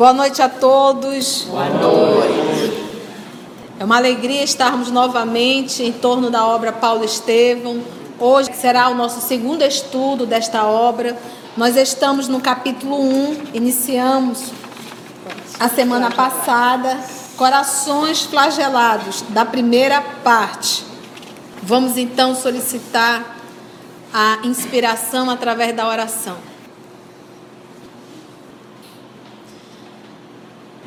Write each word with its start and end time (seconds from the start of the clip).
Boa 0.00 0.14
noite 0.14 0.40
a 0.40 0.48
todos. 0.48 1.42
Boa 1.42 1.68
noite. 1.68 2.90
É 3.78 3.84
uma 3.84 3.96
alegria 3.96 4.42
estarmos 4.42 4.90
novamente 4.90 5.82
em 5.82 5.92
torno 5.92 6.30
da 6.30 6.46
obra 6.46 6.72
Paulo 6.72 7.04
Estevão. 7.04 7.82
Hoje 8.18 8.50
será 8.54 8.88
o 8.88 8.94
nosso 8.94 9.20
segundo 9.20 9.62
estudo 9.62 10.24
desta 10.24 10.64
obra. 10.64 11.18
Nós 11.56 11.76
estamos 11.76 12.28
no 12.28 12.40
capítulo 12.40 12.98
1, 12.98 13.48
iniciamos 13.52 14.52
a 15.60 15.68
semana 15.68 16.10
passada, 16.10 16.98
Corações 17.36 18.22
Flagelados, 18.22 19.20
da 19.28 19.44
primeira 19.44 20.00
parte. 20.00 20.82
Vamos 21.62 21.98
então 21.98 22.34
solicitar 22.34 23.36
a 24.10 24.38
inspiração 24.42 25.28
através 25.28 25.76
da 25.76 25.86
oração. 25.86 26.38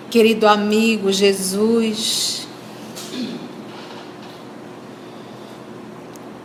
Querido 0.09 0.47
amigo 0.47 1.11
Jesus, 1.11 2.47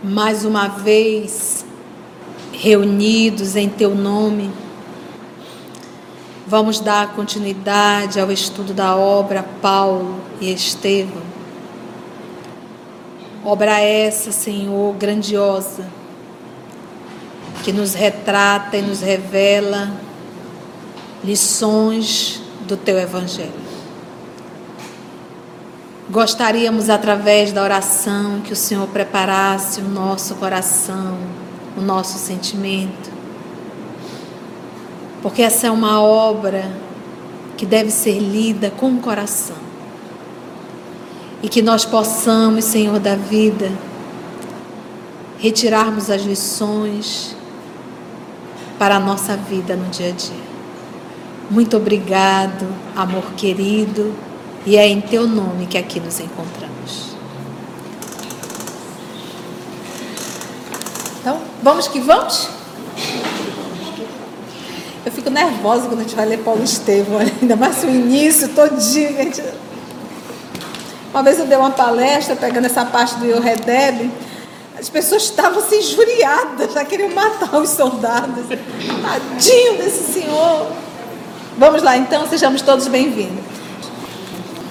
mais 0.05 0.45
uma 0.45 0.69
vez 0.69 1.65
reunidos 2.53 3.57
em 3.57 3.71
Teu 3.71 3.95
nome, 3.95 4.53
vamos 6.49 6.81
dar 6.81 7.13
continuidade 7.13 8.19
ao 8.19 8.33
estudo 8.33 8.73
da 8.73 8.97
obra 8.97 9.45
Paulo 9.61 10.19
e 10.41 10.51
Estevão. 10.51 11.23
Obra 13.45 13.79
essa, 13.81 14.33
Senhor, 14.33 14.95
grandiosa, 14.95 15.87
que 17.63 17.71
nos 17.71 17.93
retrata 17.93 18.79
e 18.79 18.83
nos 18.83 19.03
revela 19.03 19.93
lições 21.23 22.41
do 22.67 22.79
teu 22.79 22.99
evangelho. 22.99 23.69
Gostaríamos, 26.09 26.89
através 26.89 27.53
da 27.53 27.63
oração, 27.63 28.41
que 28.41 28.55
o 28.55 28.57
Senhor 28.57 28.89
preparasse 28.89 29.83
o 29.83 29.89
nosso 29.89 30.35
coração, 30.37 31.19
o 31.77 31.83
nosso 31.83 32.19
sentimento, 32.19 33.18
porque 35.23 35.43
essa 35.43 35.67
é 35.67 35.71
uma 35.71 36.01
obra 36.01 36.71
que 37.57 37.67
deve 37.67 37.91
ser 37.91 38.19
lida 38.19 38.71
com 38.71 38.93
o 38.93 39.01
coração. 39.01 39.57
E 41.43 41.49
que 41.49 41.61
nós 41.61 41.85
possamos, 41.85 42.65
Senhor 42.65 42.99
da 42.99 43.15
vida, 43.15 43.71
retirarmos 45.39 46.11
as 46.11 46.23
lições 46.23 47.37
para 48.79 48.97
a 48.97 49.01
nossa 49.01 49.37
vida 49.37 49.77
no 49.77 49.89
dia 49.91 50.09
a 50.09 50.13
dia. 50.13 50.49
Muito 51.51 51.77
obrigado, 51.77 52.67
amor 52.95 53.33
querido, 53.37 54.15
e 54.67 54.77
é 54.77 54.87
em 54.87 55.01
teu 55.01 55.27
nome 55.27 55.67
que 55.67 55.79
aqui 55.79 55.99
nos 55.99 56.21
encontramos. 56.21 57.17
Então, 61.21 61.41
vamos 61.63 61.89
que 61.89 62.01
vamos? 62.01 62.58
Eu 65.09 65.13
fico 65.13 65.31
nervosa 65.31 65.89
quando 65.89 66.01
a 66.01 66.03
gente 66.03 66.15
vai 66.15 66.27
ler 66.27 66.39
Paulo 66.41 66.63
Estevão, 66.63 67.19
ainda 67.41 67.57
mais 67.57 67.83
o 67.83 67.89
início 67.89 68.47
todinho. 68.49 69.17
Gente... 69.17 69.43
Uma 71.11 71.23
vez 71.23 71.39
eu 71.39 71.47
dei 71.47 71.57
uma 71.57 71.71
palestra 71.71 72.37
pegando 72.37 72.67
essa 72.67 72.85
parte 72.85 73.15
do 73.15 73.25
Yoredeb, 73.25 74.11
as 74.79 74.91
pessoas 74.91 75.23
estavam 75.23 75.63
se 75.63 75.77
assim, 75.77 75.79
injuriadas, 75.79 76.75
já 76.75 76.85
queriam 76.85 77.09
matar 77.09 77.57
os 77.59 77.71
soldados. 77.71 78.45
Tadinho 78.49 79.79
desse 79.79 80.13
senhor. 80.13 80.73
Vamos 81.57 81.83
lá, 81.83 81.97
então, 81.97 82.29
sejamos 82.29 82.61
todos 82.61 82.87
bem-vindos. 82.87 83.43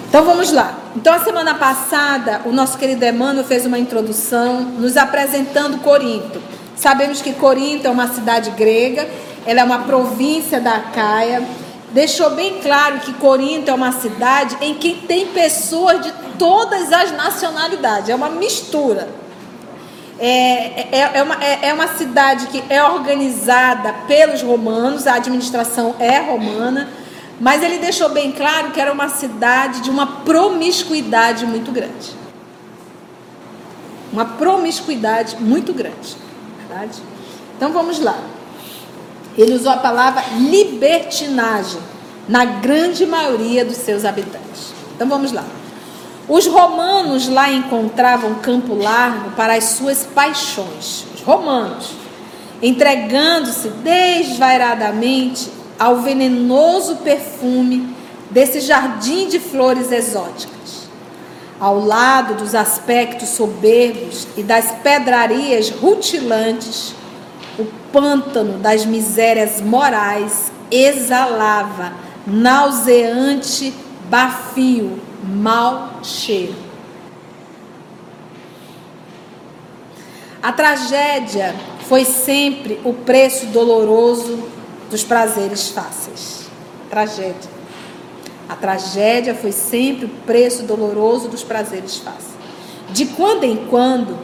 Então 0.08 0.24
vamos 0.24 0.52
lá. 0.52 0.78
Então 0.96 1.16
a 1.16 1.20
semana 1.20 1.56
passada 1.56 2.42
o 2.46 2.52
nosso 2.52 2.78
querido 2.78 3.04
Emmanuel 3.04 3.44
fez 3.44 3.66
uma 3.66 3.80
introdução 3.80 4.62
nos 4.62 4.98
apresentando 4.98 5.80
Corinto. 5.80 6.40
Sabemos 6.76 7.24
que 7.24 7.34
Corinto 7.34 7.88
é 7.88 7.90
uma 7.90 8.08
cidade 8.14 8.52
grega, 8.52 9.10
ela 9.46 9.62
é 9.62 9.64
uma 9.64 9.80
província 9.80 10.60
da 10.60 10.76
Acaia. 10.76 11.44
Deixou 11.92 12.32
bem 12.32 12.60
claro 12.62 13.00
que 13.00 13.14
Corinto 13.14 13.72
é 13.72 13.74
uma 13.74 13.92
cidade 13.92 14.58
em 14.62 14.74
que 14.76 14.94
tem 15.08 15.28
pessoas 15.28 16.02
de 16.02 16.12
todas 16.38 16.92
as 16.92 17.12
nacionalidades, 17.12 18.10
é 18.10 18.16
uma 18.16 18.30
mistura. 18.30 19.08
É, 20.20 20.98
é, 20.98 21.12
é, 21.14 21.24
uma, 21.24 21.44
é, 21.44 21.70
é 21.70 21.74
uma 21.74 21.88
cidade 21.90 22.48
que 22.48 22.64
é 22.70 22.84
organizada 22.84 23.94
pelos 24.08 24.42
romanos, 24.42 25.06
a 25.06 25.16
administração 25.16 25.96
é 26.00 26.20
romana, 26.20 26.90
mas 27.40 27.62
ele 27.62 27.78
deixou 27.78 28.10
bem 28.10 28.32
claro 28.32 28.72
que 28.72 28.82
era 28.82 28.92
uma 28.92 29.10
cidade 29.10 29.82
de 29.82 29.90
uma 29.92 30.08
promiscuidade 30.24 31.46
muito 31.46 31.72
grande. 31.72 32.16
Uma 34.12 34.26
promiscuidade 34.26 35.38
muito 35.40 35.72
grande. 35.72 36.18
Verdade? 36.58 37.00
Então 37.56 37.72
vamos 37.72 38.00
lá. 38.00 38.18
Ele 39.38 39.54
usou 39.54 39.72
a 39.72 39.78
palavra 39.78 40.24
libertinagem 40.40 41.80
na 42.28 42.44
grande 42.44 43.06
maioria 43.06 43.64
dos 43.64 43.78
seus 43.78 44.04
habitantes. 44.04 44.74
Então 44.96 45.08
vamos 45.08 45.32
lá. 45.32 45.46
Os 46.28 46.46
romanos 46.48 47.30
lá 47.30 47.52
encontravam 47.52 48.36
campo 48.36 48.74
largo 48.74 49.32
para 49.32 49.54
as 49.56 49.64
suas 49.66 50.04
paixões. 50.04 51.06
Os 51.16 51.22
romanos, 51.22 51.92
entregando-se 52.62 53.70
desvairadamente 53.70 55.50
ao 55.80 55.98
venenoso 55.98 56.98
perfume 56.98 57.96
desse 58.30 58.60
jardim 58.60 59.28
de 59.28 59.40
flores 59.40 59.92
exóticas. 59.92 60.58
Ao 61.60 61.80
lado 61.80 62.36
dos 62.36 62.54
aspectos 62.54 63.30
soberbos 63.30 64.28
e 64.36 64.44
das 64.44 64.72
pedrarias 64.84 65.70
rutilantes, 65.70 66.94
pântano 67.92 68.60
das 68.60 68.86
misérias 68.86 69.62
morais 69.62 70.52
exalava 70.70 71.94
nauseante 72.26 73.74
bafio 74.10 75.00
mau 75.24 76.00
cheiro. 76.04 76.56
A 80.42 80.52
tragédia 80.52 81.56
foi 81.88 82.06
sempre 82.06 82.80
o 82.84 82.94
preço 82.94 83.48
doloroso 83.48 84.48
dos 84.90 85.04
prazeres 85.04 85.70
fáceis. 85.70 86.48
Tragédia. 86.90 87.58
A 88.48 88.56
tragédia 88.56 89.36
foi 89.36 89.52
sempre 89.52 90.06
o 90.06 90.10
preço 90.26 90.64
doloroso 90.64 91.28
dos 91.28 91.44
prazeres 91.44 91.98
fáceis. 91.98 92.38
De 92.90 93.08
quando 93.08 93.44
em 93.44 93.68
quando, 93.68 94.18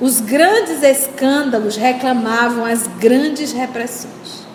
os 0.00 0.20
grandes 0.20 0.82
escândalos 0.82 1.76
reclamavam 1.76 2.64
as 2.64 2.86
grandes 2.86 3.52
repressões. 3.52 4.46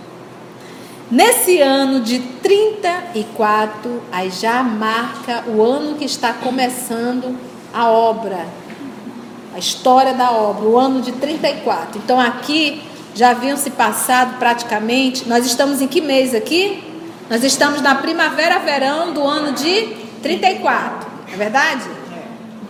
Nesse 1.12 1.60
ano 1.60 2.00
de 2.00 2.20
34, 2.20 4.02
aí 4.12 4.30
já 4.32 4.64
marca 4.64 5.44
o 5.48 5.62
ano 5.62 5.96
que 5.96 6.06
está 6.06 6.34
começando 6.34 7.38
a 7.74 7.90
obra, 7.90 8.48
a 9.54 9.60
história 9.60 10.14
da 10.14 10.32
obra, 10.32 10.66
o 10.66 10.80
ano 10.80 11.02
de 11.02 11.12
34. 11.12 12.00
Então 12.04 12.20
aqui 12.20 12.82
já 13.14 13.32
haviam 13.32 13.58
se 13.58 13.70
passado 13.72 14.40
praticamente. 14.40 15.28
Nós 15.28 15.46
estamos 15.46 15.82
em 15.82 15.88
que 15.88 16.02
mês 16.02 16.34
aqui? 16.34 16.84
Nós 17.30 17.44
estamos 17.44 17.82
na 17.82 17.96
primavera-verão 17.96 19.14
do 19.14 19.24
ano 19.24 19.52
de 19.52 19.96
34, 20.22 21.08
é 21.32 21.36
verdade? 21.36 22.03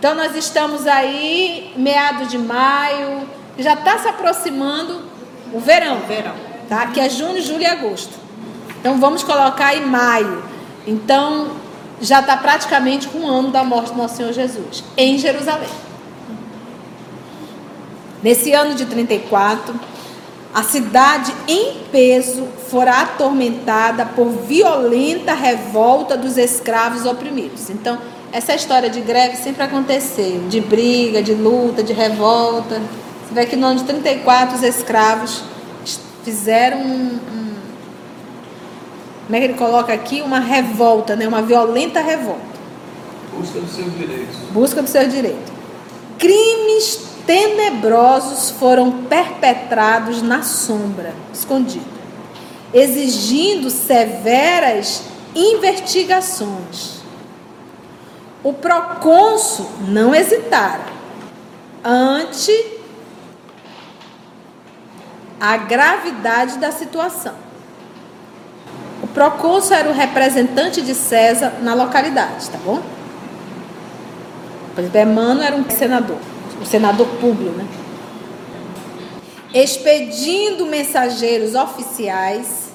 Então 0.04 0.14
nós 0.14 0.36
estamos 0.36 0.86
aí, 0.86 1.72
meados 1.78 2.28
de 2.28 2.36
maio, 2.36 3.26
já 3.56 3.72
está 3.72 3.98
se 3.98 4.06
aproximando 4.06 5.00
o 5.50 5.58
verão, 5.58 6.00
verão, 6.00 6.34
tá? 6.68 6.88
Que 6.88 7.00
é 7.00 7.08
junho, 7.08 7.40
julho 7.40 7.62
e 7.62 7.66
agosto. 7.66 8.12
Então 8.78 9.00
vamos 9.00 9.22
colocar 9.22 9.68
aí 9.68 9.80
maio. 9.80 10.44
Então 10.86 11.52
já 12.02 12.20
está 12.20 12.36
praticamente 12.36 13.08
com 13.08 13.20
um 13.20 13.26
ano 13.26 13.50
da 13.50 13.64
morte 13.64 13.92
do 13.92 13.96
nosso 13.96 14.16
Senhor 14.16 14.34
Jesus 14.34 14.84
em 14.94 15.16
Jerusalém. 15.16 15.70
Nesse 18.22 18.52
ano 18.52 18.74
de 18.74 18.84
34, 18.84 19.74
a 20.52 20.62
cidade 20.62 21.32
em 21.48 21.78
peso 21.90 22.46
fora 22.68 23.00
atormentada 23.00 24.04
por 24.04 24.28
violenta 24.28 25.32
revolta 25.32 26.14
dos 26.14 26.36
escravos 26.36 27.06
oprimidos. 27.06 27.70
Então, 27.70 27.98
essa 28.34 28.52
história 28.52 28.90
de 28.90 29.00
greve 29.00 29.36
sempre 29.36 29.62
aconteceu, 29.62 30.40
de 30.48 30.60
briga, 30.60 31.22
de 31.22 31.32
luta, 31.32 31.84
de 31.84 31.92
revolta. 31.92 32.82
Você 33.22 33.32
vê 33.32 33.46
que 33.46 33.54
no 33.54 33.68
ano 33.68 33.78
de 33.78 33.84
34 33.84 34.56
os 34.56 34.62
escravos 34.64 35.44
fizeram 36.24 36.78
um, 36.78 37.20
um 37.32 37.54
como 39.24 39.36
é 39.36 39.38
que 39.38 39.44
ele 39.44 39.54
coloca 39.54 39.92
aqui? 39.92 40.20
Uma 40.20 40.40
revolta, 40.40 41.14
né? 41.14 41.28
uma 41.28 41.42
violenta 41.42 42.00
revolta. 42.00 42.42
Busca 43.38 43.60
dos 43.60 43.70
seus 43.70 43.96
direitos. 43.96 44.36
Busca 44.50 44.82
dos 44.82 44.90
seus 44.90 45.12
direitos. 45.12 45.52
Crimes 46.18 47.00
tenebrosos 47.24 48.50
foram 48.50 49.04
perpetrados 49.04 50.22
na 50.22 50.42
sombra, 50.42 51.14
escondida, 51.32 51.84
exigindo 52.72 53.70
severas 53.70 55.04
investigações. 55.36 56.93
O 58.44 58.52
procônsul 58.52 59.66
não 59.88 60.14
hesitara 60.14 60.84
ante 61.82 62.52
a 65.40 65.56
gravidade 65.56 66.58
da 66.58 66.70
situação. 66.70 67.34
O 69.02 69.06
procônsul 69.06 69.74
era 69.74 69.88
o 69.88 69.94
representante 69.94 70.82
de 70.82 70.94
César 70.94 71.54
na 71.62 71.72
localidade, 71.72 72.50
tá 72.50 72.58
bom? 72.62 72.82
Por 74.74 74.84
exemplo, 74.84 75.00
Emmanuel 75.00 75.46
era 75.46 75.56
um 75.56 75.70
senador, 75.70 76.18
o 76.60 76.66
senador 76.66 77.06
Públio, 77.20 77.50
né? 77.52 77.66
Expedindo 79.54 80.66
mensageiros 80.66 81.54
oficiais, 81.54 82.72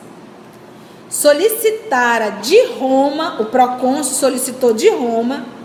solicitara 1.10 2.32
de 2.42 2.60
Roma, 2.74 3.40
o 3.40 3.46
procônsul 3.46 4.14
solicitou 4.14 4.74
de 4.74 4.90
Roma, 4.90 5.59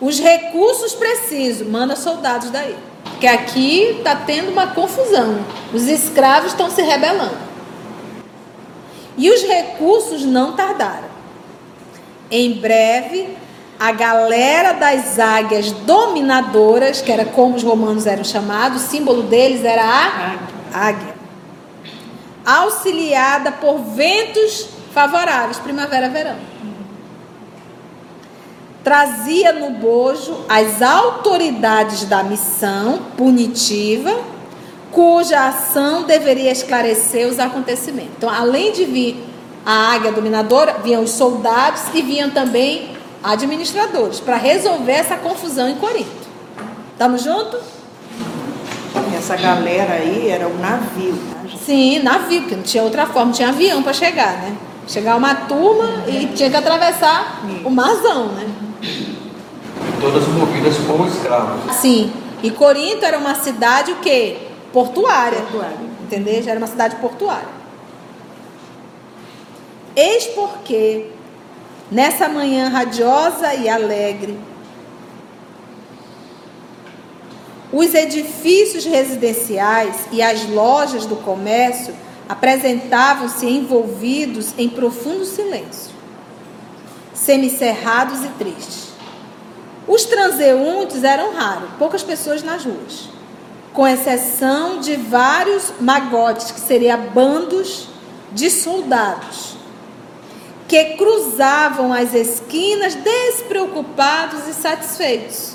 os 0.00 0.18
recursos 0.18 0.94
precisos, 0.94 1.66
manda 1.66 1.94
soldados 1.94 2.50
daí. 2.50 2.76
Porque 3.04 3.26
aqui 3.26 3.96
está 3.98 4.16
tendo 4.16 4.50
uma 4.50 4.68
confusão. 4.68 5.44
Os 5.74 5.86
escravos 5.86 6.52
estão 6.52 6.70
se 6.70 6.80
rebelando. 6.80 7.36
E 9.16 9.30
os 9.30 9.42
recursos 9.42 10.24
não 10.24 10.52
tardaram. 10.52 11.10
Em 12.30 12.52
breve, 12.52 13.36
a 13.78 13.92
galera 13.92 14.72
das 14.72 15.18
águias 15.18 15.72
dominadoras, 15.72 17.02
que 17.02 17.12
era 17.12 17.24
como 17.24 17.56
os 17.56 17.62
romanos 17.62 18.06
eram 18.06 18.24
chamados, 18.24 18.82
o 18.82 18.86
símbolo 18.86 19.24
deles 19.24 19.64
era 19.64 19.82
a 19.82 20.36
águia, 20.72 21.14
auxiliada 22.44 23.52
por 23.52 23.78
ventos 23.78 24.68
favoráveis, 24.92 25.58
primavera, 25.58 26.08
verão. 26.08 26.36
Trazia 28.82 29.52
no 29.52 29.70
bojo 29.70 30.44
as 30.48 30.80
autoridades 30.80 32.04
da 32.04 32.22
missão 32.22 33.00
punitiva, 33.16 34.18
cuja 34.90 35.48
ação 35.48 36.04
deveria 36.04 36.50
esclarecer 36.50 37.28
os 37.28 37.38
acontecimentos. 37.38 38.12
Então, 38.16 38.30
além 38.30 38.72
de 38.72 38.84
vir 38.84 39.24
a 39.64 39.92
águia 39.92 40.10
dominadora, 40.10 40.76
vinham 40.82 41.02
os 41.02 41.10
soldados 41.10 41.82
e 41.92 42.00
vinham 42.00 42.30
também 42.30 42.96
administradores, 43.22 44.18
para 44.18 44.36
resolver 44.36 44.92
essa 44.92 45.16
confusão 45.16 45.68
em 45.68 45.74
Corinto. 45.74 46.08
Estamos 46.92 47.22
juntos? 47.22 47.60
Essa 49.16 49.36
galera 49.36 49.94
aí 49.94 50.30
era 50.30 50.48
um 50.48 50.58
navio, 50.58 51.18
tá? 51.30 51.58
Sim, 51.64 51.98
navio, 51.98 52.40
porque 52.40 52.56
não 52.56 52.62
tinha 52.62 52.82
outra 52.82 53.06
forma, 53.06 53.32
tinha 53.32 53.50
avião 53.50 53.82
para 53.82 53.92
chegar, 53.92 54.38
né? 54.38 54.56
Chegar 54.88 55.16
uma 55.16 55.34
turma 55.34 56.04
e 56.08 56.26
tinha 56.34 56.48
que 56.50 56.56
atravessar 56.56 57.42
o 57.64 57.70
marzão, 57.70 58.28
né? 58.28 58.49
Todas 60.00 60.26
movidas 60.28 60.76
como 60.86 61.06
escravos. 61.06 61.76
Sim. 61.76 62.12
E 62.42 62.50
Corinto 62.50 63.04
era 63.04 63.18
uma 63.18 63.34
cidade 63.34 63.92
o 63.92 63.96
quê? 63.96 64.38
Portuária. 64.72 65.40
Portuária. 65.42 65.76
Entendeu? 66.02 66.42
Já 66.42 66.52
era 66.52 66.58
uma 66.58 66.66
cidade 66.66 66.96
portuária. 66.96 67.60
Eis 69.94 70.26
porque 70.28 71.06
nessa 71.90 72.28
manhã 72.28 72.68
radiosa 72.68 73.54
e 73.54 73.68
alegre. 73.68 74.38
Os 77.72 77.94
edifícios 77.94 78.84
residenciais 78.84 80.06
e 80.10 80.22
as 80.22 80.48
lojas 80.48 81.06
do 81.06 81.16
comércio 81.16 81.94
apresentavam-se 82.28 83.46
envolvidos 83.46 84.54
em 84.56 84.68
profundo 84.68 85.24
silêncio, 85.24 85.89
semicerrados 87.24 88.24
e 88.24 88.28
tristes. 88.38 88.90
Os 89.86 90.04
transeuntes 90.04 91.04
eram 91.04 91.34
raros, 91.34 91.70
poucas 91.78 92.02
pessoas 92.02 92.42
nas 92.42 92.64
ruas, 92.64 93.08
com 93.72 93.86
exceção 93.86 94.80
de 94.80 94.96
vários 94.96 95.72
magotes, 95.80 96.50
que 96.50 96.60
seriam 96.60 97.00
bandos 97.12 97.88
de 98.32 98.50
soldados 98.50 99.60
que 100.70 100.94
cruzavam 100.96 101.92
as 101.92 102.14
esquinas 102.14 102.94
despreocupados 102.94 104.46
e 104.46 104.54
satisfeitos, 104.54 105.54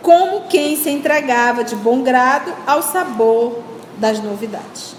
como 0.00 0.42
quem 0.42 0.76
se 0.76 0.88
entregava 0.88 1.64
de 1.64 1.74
bom 1.74 2.00
grado 2.00 2.54
ao 2.64 2.80
sabor 2.80 3.58
das 3.96 4.22
novidades. 4.22 4.94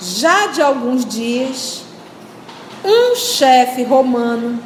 Já 0.00 0.48
de 0.48 0.60
alguns 0.60 1.04
dias, 1.04 1.84
um 2.86 3.14
chefe 3.16 3.82
romano, 3.82 4.58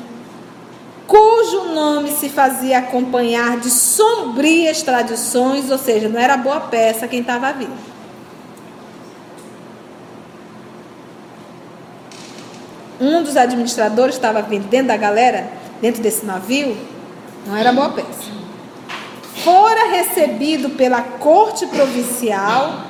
cujo 1.06 1.72
nome 1.75 2.12
se 2.12 2.28
fazia 2.28 2.78
acompanhar 2.78 3.58
de 3.58 3.70
sombrias 3.70 4.82
tradições, 4.82 5.70
ou 5.70 5.78
seja, 5.78 6.08
não 6.08 6.20
era 6.20 6.37
boa 6.37 6.61
peça 6.61 7.08
quem 7.08 7.20
estava 7.20 7.52
vindo 7.52 7.90
um 13.00 13.22
dos 13.22 13.37
administradores 13.37 14.17
estava 14.17 14.43
vindo 14.43 14.69
dentro 14.69 14.88
da 14.88 14.96
galera, 14.96 15.50
dentro 15.81 16.02
desse 16.02 16.26
navio, 16.26 16.76
não 17.46 17.56
era 17.56 17.72
boa 17.72 17.88
peça. 17.88 18.31
Fora 19.43 19.90
recebido 19.90 20.70
pela 20.70 21.00
corte 21.00 21.67
provincial, 21.67 22.82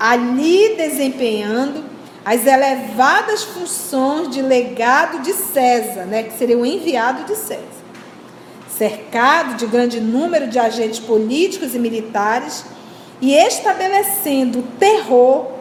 ali 0.00 0.74
desempenhando 0.74 1.84
as 2.30 2.44
elevadas 2.44 3.42
funções 3.42 4.28
de 4.28 4.42
legado 4.42 5.22
de 5.22 5.32
César, 5.32 6.04
né, 6.04 6.24
que 6.24 6.36
seria 6.36 6.58
o 6.58 6.66
enviado 6.66 7.24
de 7.24 7.34
César. 7.34 7.62
Cercado 8.76 9.54
de 9.54 9.66
grande 9.66 9.98
número 9.98 10.46
de 10.46 10.58
agentes 10.58 10.98
políticos 10.98 11.74
e 11.74 11.78
militares 11.78 12.66
e 13.18 13.32
estabelecendo 13.32 14.62
terror 14.78 15.52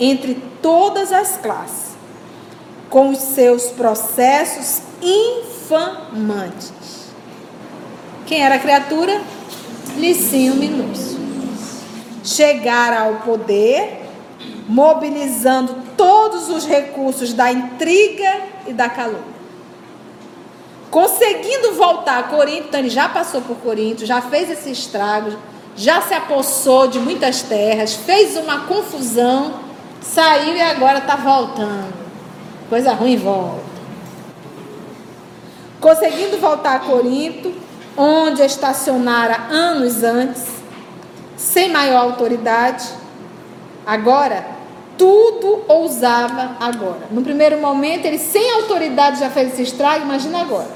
entre 0.00 0.42
todas 0.62 1.12
as 1.12 1.36
classes 1.36 1.90
com 2.88 3.10
os 3.10 3.18
seus 3.18 3.66
processos 3.66 4.80
infamantes. 5.02 7.10
Quem 8.24 8.42
era 8.42 8.54
a 8.54 8.58
criatura? 8.58 9.20
Licinho 9.98 10.54
Minúcio. 10.54 11.20
Chegara 12.24 13.00
ao 13.00 13.16
poder, 13.16 14.00
mobilizando 14.70 15.74
todos 15.96 16.48
os 16.48 16.64
recursos 16.64 17.32
da 17.32 17.50
intriga 17.50 18.40
e 18.68 18.72
da 18.72 18.88
calúnia. 18.88 19.40
Conseguindo 20.92 21.74
voltar 21.74 22.20
a 22.20 22.22
Corinto, 22.22 22.68
então 22.68 22.78
ele 22.80 22.88
já 22.88 23.08
passou 23.08 23.40
por 23.42 23.56
Corinto, 23.56 24.06
já 24.06 24.20
fez 24.20 24.48
esse 24.48 24.70
estrago, 24.70 25.36
já 25.74 26.00
se 26.02 26.14
apossou 26.14 26.86
de 26.86 27.00
muitas 27.00 27.42
terras, 27.42 27.94
fez 27.94 28.36
uma 28.36 28.60
confusão, 28.60 29.54
saiu 30.00 30.54
e 30.54 30.60
agora 30.60 30.98
está 30.98 31.16
voltando 31.16 31.92
coisa 32.68 32.92
ruim 32.92 33.16
volta. 33.16 33.70
Conseguindo 35.80 36.38
voltar 36.38 36.76
a 36.76 36.78
Corinto, 36.78 37.52
onde 37.96 38.42
estacionara 38.42 39.48
anos 39.50 40.04
antes, 40.04 40.44
sem 41.36 41.70
maior 41.70 42.02
autoridade, 42.02 42.86
agora 43.84 44.59
tudo 45.00 45.62
ousava 45.66 46.58
agora. 46.60 47.08
No 47.10 47.22
primeiro 47.22 47.58
momento, 47.58 48.04
ele 48.04 48.18
sem 48.18 48.50
autoridade 48.50 49.18
já 49.18 49.30
fez 49.30 49.54
esse 49.54 49.62
estrago, 49.62 50.04
imagina 50.04 50.42
agora. 50.42 50.68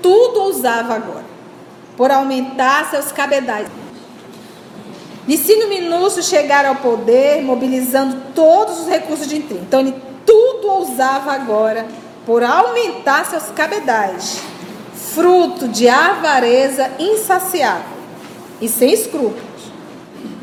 Tudo 0.00 0.40
ousava 0.40 0.94
agora, 0.94 1.26
por 1.98 2.10
aumentar 2.10 2.88
seus 2.88 3.12
cabedais. 3.12 3.68
Licínio 5.28 5.68
Minúcio 5.68 6.22
chegar 6.22 6.64
ao 6.64 6.76
poder, 6.76 7.42
mobilizando 7.42 8.16
todos 8.34 8.80
os 8.80 8.86
recursos 8.86 9.26
de 9.26 9.36
intriga. 9.36 9.64
Então, 9.64 9.80
ele 9.80 9.94
tudo 10.24 10.66
ousava 10.68 11.32
agora 11.32 11.86
por 12.24 12.42
aumentar 12.42 13.26
seus 13.26 13.50
cabedais, 13.50 14.40
fruto 14.94 15.68
de 15.68 15.90
avareza 15.90 16.90
insaciável 16.98 17.84
e 18.62 18.66
sem 18.66 18.94
escrúpulos. 18.94 19.45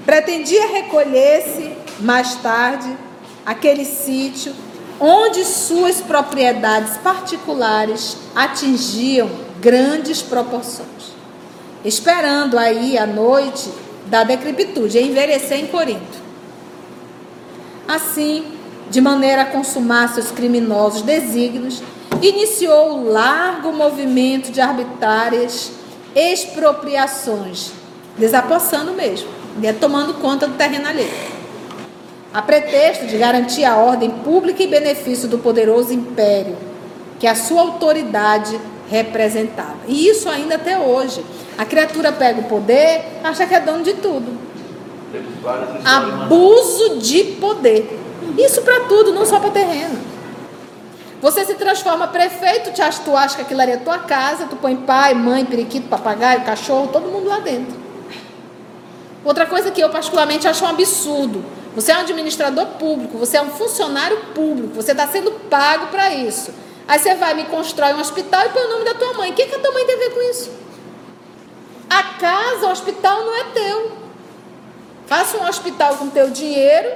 Pretendia 0.05 0.67
recolher-se 0.67 1.71
mais 1.99 2.35
tarde 2.35 2.97
aquele 3.45 3.85
sítio 3.85 4.53
onde 4.99 5.43
suas 5.43 6.01
propriedades 6.01 6.97
particulares 6.97 8.17
atingiam 8.35 9.29
grandes 9.59 10.21
proporções, 10.21 11.13
esperando 11.83 12.57
aí 12.57 12.97
à 12.97 13.05
noite 13.05 13.69
da 14.05 14.23
decrepitude, 14.23 14.99
envelhecer 14.99 15.59
em 15.59 15.67
Corinto. 15.67 16.21
Assim, 17.87 18.45
de 18.89 19.01
maneira 19.01 19.43
a 19.43 19.45
consumar 19.45 20.13
seus 20.13 20.31
criminosos 20.31 21.01
desígnios, 21.01 21.81
iniciou 22.21 22.99
o 22.99 23.09
largo 23.09 23.71
movimento 23.71 24.51
de 24.51 24.61
arbitrárias 24.61 25.71
expropriações, 26.15 27.71
desapossando 28.17 28.93
mesmo, 28.93 29.29
tomando 29.79 30.15
conta 30.15 30.47
do 30.47 30.55
terreno 30.55 30.87
alheio. 30.87 31.33
A 32.33 32.41
pretexto 32.41 33.05
de 33.05 33.17
garantir 33.17 33.63
a 33.63 33.77
ordem 33.77 34.09
pública 34.09 34.63
e 34.63 34.67
benefício 34.67 35.27
do 35.27 35.37
poderoso 35.37 35.93
império 35.93 36.57
que 37.19 37.27
a 37.27 37.35
sua 37.35 37.61
autoridade 37.61 38.59
representava. 38.89 39.77
E 39.87 40.09
isso 40.09 40.27
ainda 40.27 40.55
até 40.55 40.77
hoje. 40.77 41.23
A 41.57 41.63
criatura 41.63 42.11
pega 42.11 42.41
o 42.41 42.43
poder, 42.45 43.19
acha 43.23 43.45
que 43.45 43.53
é 43.53 43.59
dono 43.59 43.83
de 43.83 43.93
tudo. 43.93 44.37
Abuso 45.85 46.97
de 46.97 47.23
poder. 47.39 47.99
Isso 48.37 48.61
para 48.61 48.81
tudo, 48.81 49.13
não 49.13 49.25
só 49.25 49.39
para 49.39 49.51
terreno. 49.51 49.97
Você 51.21 51.45
se 51.45 51.53
transforma 51.53 52.07
prefeito, 52.07 52.71
tu 53.05 53.15
acha 53.15 53.35
que 53.37 53.43
aquilo 53.43 53.61
ali 53.61 53.71
é 53.71 53.77
tua 53.77 53.99
casa, 53.99 54.47
tu 54.49 54.57
põe 54.57 54.75
pai, 54.75 55.13
mãe, 55.13 55.45
periquito, 55.45 55.87
papagaio, 55.87 56.41
cachorro, 56.41 56.89
todo 56.91 57.07
mundo 57.07 57.29
lá 57.29 57.39
dentro. 57.39 57.82
Outra 59.23 59.45
coisa 59.45 59.71
que 59.71 59.81
eu 59.81 59.89
particularmente 59.89 60.47
acho 60.47 60.63
um 60.65 60.67
absurdo. 60.67 61.43
Você 61.75 61.91
é 61.91 61.97
um 61.97 62.01
administrador 62.01 62.65
público, 62.77 63.17
você 63.17 63.37
é 63.37 63.41
um 63.41 63.49
funcionário 63.49 64.17
público, 64.35 64.75
você 64.75 64.91
está 64.91 65.07
sendo 65.07 65.31
pago 65.49 65.87
para 65.87 66.13
isso. 66.13 66.53
Aí 66.87 66.99
você 66.99 67.15
vai 67.15 67.33
me 67.33 67.45
constrói 67.45 67.93
um 67.93 67.99
hospital 67.99 68.45
e 68.45 68.49
põe 68.49 68.63
o 68.63 68.69
nome 68.69 68.85
da 68.85 68.93
tua 68.93 69.13
mãe. 69.13 69.31
O 69.31 69.33
que, 69.33 69.45
que 69.45 69.55
a 69.55 69.59
tua 69.59 69.71
mãe 69.71 69.85
tem 69.85 69.95
a 69.95 69.97
ver 69.97 70.09
com 70.11 70.21
isso? 70.29 70.51
A 71.89 72.03
casa, 72.03 72.67
o 72.67 72.71
hospital 72.71 73.23
não 73.23 73.35
é 73.35 73.43
teu. 73.45 73.91
Faça 75.07 75.37
um 75.37 75.47
hospital 75.47 75.95
com 75.95 76.09
teu 76.09 76.29
dinheiro 76.29 76.91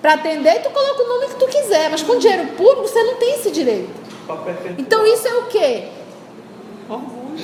para 0.00 0.14
atender 0.14 0.56
e 0.56 0.60
tu 0.60 0.70
coloca 0.70 1.02
o 1.02 1.08
nome 1.08 1.26
que 1.28 1.36
tu 1.36 1.46
quiser. 1.46 1.88
Mas 1.90 2.02
com 2.02 2.18
dinheiro 2.18 2.48
público 2.48 2.88
você 2.88 3.02
não 3.04 3.14
tem 3.14 3.34
esse 3.36 3.50
direito. 3.50 3.90
Então 4.78 5.06
isso 5.06 5.28
é 5.28 5.34
o 5.34 5.46
quê? 5.46 5.84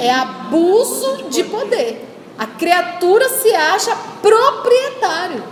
É 0.00 0.10
abuso 0.10 1.28
de 1.30 1.44
poder. 1.44 2.04
A 2.38 2.46
criatura 2.46 3.28
se 3.28 3.52
acha 3.54 3.96
proprietário. 4.22 5.42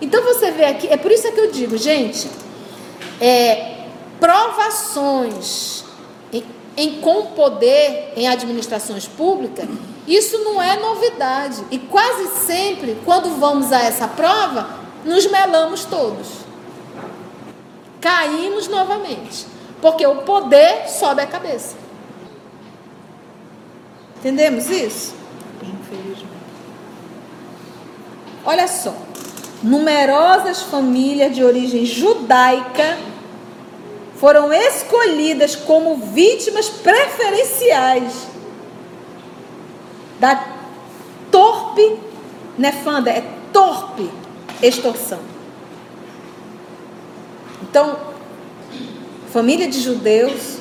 Então 0.00 0.22
você 0.22 0.50
vê 0.50 0.66
aqui, 0.66 0.88
é 0.88 0.96
por 0.96 1.10
isso 1.10 1.32
que 1.32 1.40
eu 1.40 1.50
digo, 1.50 1.78
gente, 1.78 2.28
é, 3.20 3.86
provações 4.20 5.84
em, 6.30 6.44
em, 6.76 7.00
com 7.00 7.26
poder 7.26 8.12
em 8.14 8.28
administrações 8.28 9.06
públicas, 9.06 9.66
isso 10.06 10.38
não 10.44 10.60
é 10.60 10.78
novidade. 10.78 11.64
E 11.70 11.78
quase 11.78 12.28
sempre, 12.46 12.98
quando 13.04 13.38
vamos 13.38 13.72
a 13.72 13.82
essa 13.82 14.06
prova, 14.06 14.68
nos 15.04 15.26
melamos 15.26 15.84
todos. 15.84 16.28
Caímos 18.00 18.68
novamente. 18.68 19.46
Porque 19.80 20.06
o 20.06 20.16
poder 20.22 20.88
sobe 20.88 21.22
a 21.22 21.26
cabeça. 21.26 21.76
Entendemos 24.18 24.68
isso? 24.68 25.14
Olha 28.44 28.68
só. 28.68 28.94
Numerosas 29.62 30.62
famílias 30.62 31.34
de 31.34 31.42
origem 31.42 31.86
judaica 31.86 32.98
foram 34.16 34.52
escolhidas 34.52 35.56
como 35.56 35.96
vítimas 35.96 36.68
preferenciais 36.68 38.26
da 40.20 40.44
torpe, 41.30 41.98
nefanda, 42.58 43.10
é 43.10 43.24
torpe 43.52 44.10
extorsão. 44.62 45.20
Então, 47.62 47.98
família 49.32 49.68
de 49.68 49.80
judeus 49.80 50.58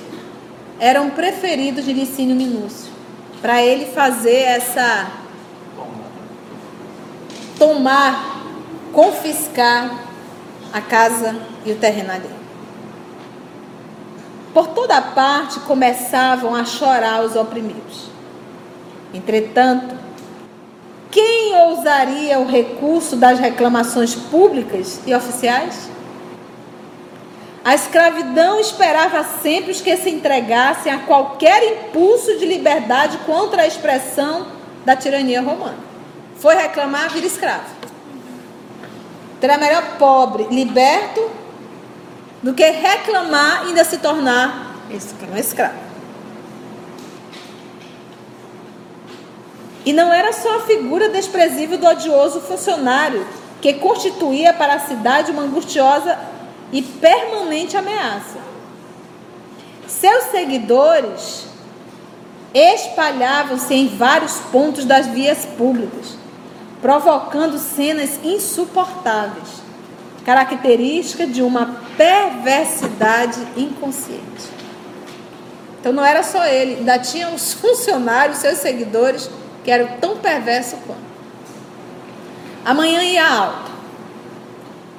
eram 0.80 1.10
preferidos 1.10 1.86
de 1.86 1.94
Licínio 1.94 2.36
Minúcio, 2.36 2.92
para 3.42 3.62
ele 3.62 3.86
fazer 3.86 4.40
essa 4.40 5.23
tomar, 7.58 8.44
confiscar 8.92 10.00
a 10.72 10.82
casa 10.82 11.36
e 11.66 11.72
o 11.72 11.76
terreno 11.76 12.12
ali. 12.12 12.30
Por 14.54 14.68
toda 14.68 15.02
parte 15.02 15.60
começavam 15.62 16.56
a 16.56 16.64
chorar 16.64 17.24
os 17.24 17.36
oprimidos. 17.36 18.08
Entretanto, 19.14 19.96
quem 21.10 21.56
ousaria 21.68 22.40
o 22.40 22.48
recurso 22.48 23.16
das 23.16 23.40
reclamações 23.40 24.16
públicas 24.16 25.00
e 25.06 25.14
oficiais? 25.14 25.90
A 27.64 27.76
escravidão 27.76 28.60
esperava 28.60 29.24
sempre 29.42 29.72
os 29.72 29.80
que 29.80 29.96
se 29.96 30.10
entregassem 30.10 30.92
a 30.92 31.00
qualquer 31.00 31.64
impulso 31.64 32.38
de 32.38 32.46
liberdade 32.46 33.18
contra 33.20 33.62
a 33.62 33.68
expressão 33.68 34.48
da 34.84 34.96
tirania 34.96 35.42
romana. 35.42 35.93
Foi 36.38 36.56
reclamar, 36.56 37.10
vira 37.10 37.26
escravo. 37.26 37.66
Então 39.38 39.50
era 39.50 39.58
melhor 39.58 39.98
pobre, 39.98 40.48
liberto, 40.50 41.30
do 42.42 42.54
que 42.54 42.70
reclamar 42.70 43.64
e 43.64 43.68
ainda 43.70 43.84
se 43.84 43.98
tornar 43.98 44.76
escravo. 44.90 45.38
escravo. 45.38 45.94
E 49.86 49.92
não 49.92 50.14
era 50.14 50.32
só 50.32 50.58
a 50.58 50.62
figura 50.62 51.10
desprezível 51.10 51.78
do 51.78 51.88
odioso 51.88 52.40
funcionário 52.42 53.26
que 53.62 53.74
constituía 53.74 54.54
para 54.54 54.76
a 54.76 54.80
cidade 54.80 55.32
uma 55.32 55.44
angustiosa 55.44 56.18
e 56.72 56.82
permanente 56.82 57.78
ameaça. 57.78 58.40
Seus 59.88 60.26
seguidores 60.26 61.46
espalhavam-se 62.54 63.74
em 63.74 63.88
vários 63.98 64.38
pontos 64.52 64.86
das 64.86 65.08
vias 65.08 65.46
públicas, 65.58 66.18
provocando 66.84 67.58
cenas 67.58 68.20
insuportáveis 68.26 69.64
característica 70.26 71.26
de 71.26 71.42
uma 71.42 71.82
perversidade 71.98 73.40
inconsciente. 73.56 74.52
Então 75.80 75.94
não 75.94 76.04
era 76.06 76.24
só 76.24 76.46
ele, 76.46 76.76
ainda 76.76 77.00
tinha 77.00 77.30
os 77.30 77.54
funcionários, 77.56 78.38
seus 78.40 78.58
seguidores, 78.58 79.30
que 79.64 79.72
eram 79.72 79.98
tão 80.00 80.18
perversos 80.18 80.78
quanto. 80.86 81.02
Amanhã 82.66 83.02
ia 83.02 83.28
alta. 83.28 83.72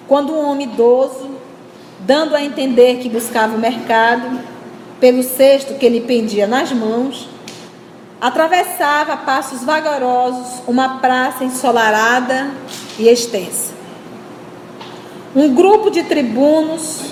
Quando 0.08 0.32
um 0.34 0.46
homem 0.46 0.66
idoso, 0.66 1.30
dando 2.00 2.34
a 2.34 2.42
entender 2.42 2.96
que 2.98 3.10
buscava 3.10 3.54
o 3.54 3.58
mercado, 3.58 4.40
pelo 5.00 5.22
cesto 5.22 5.74
que 5.74 5.88
lhe 5.88 6.00
pendia 6.00 6.46
nas 6.46 6.72
mãos, 6.72 7.28
atravessava 8.24 9.12
a 9.12 9.16
passos 9.18 9.62
vagarosos 9.64 10.62
uma 10.66 10.98
praça 10.98 11.44
ensolarada 11.44 12.52
e 12.98 13.06
extensa. 13.06 13.74
Um 15.36 15.54
grupo 15.54 15.90
de 15.90 16.04
tribunos 16.04 17.02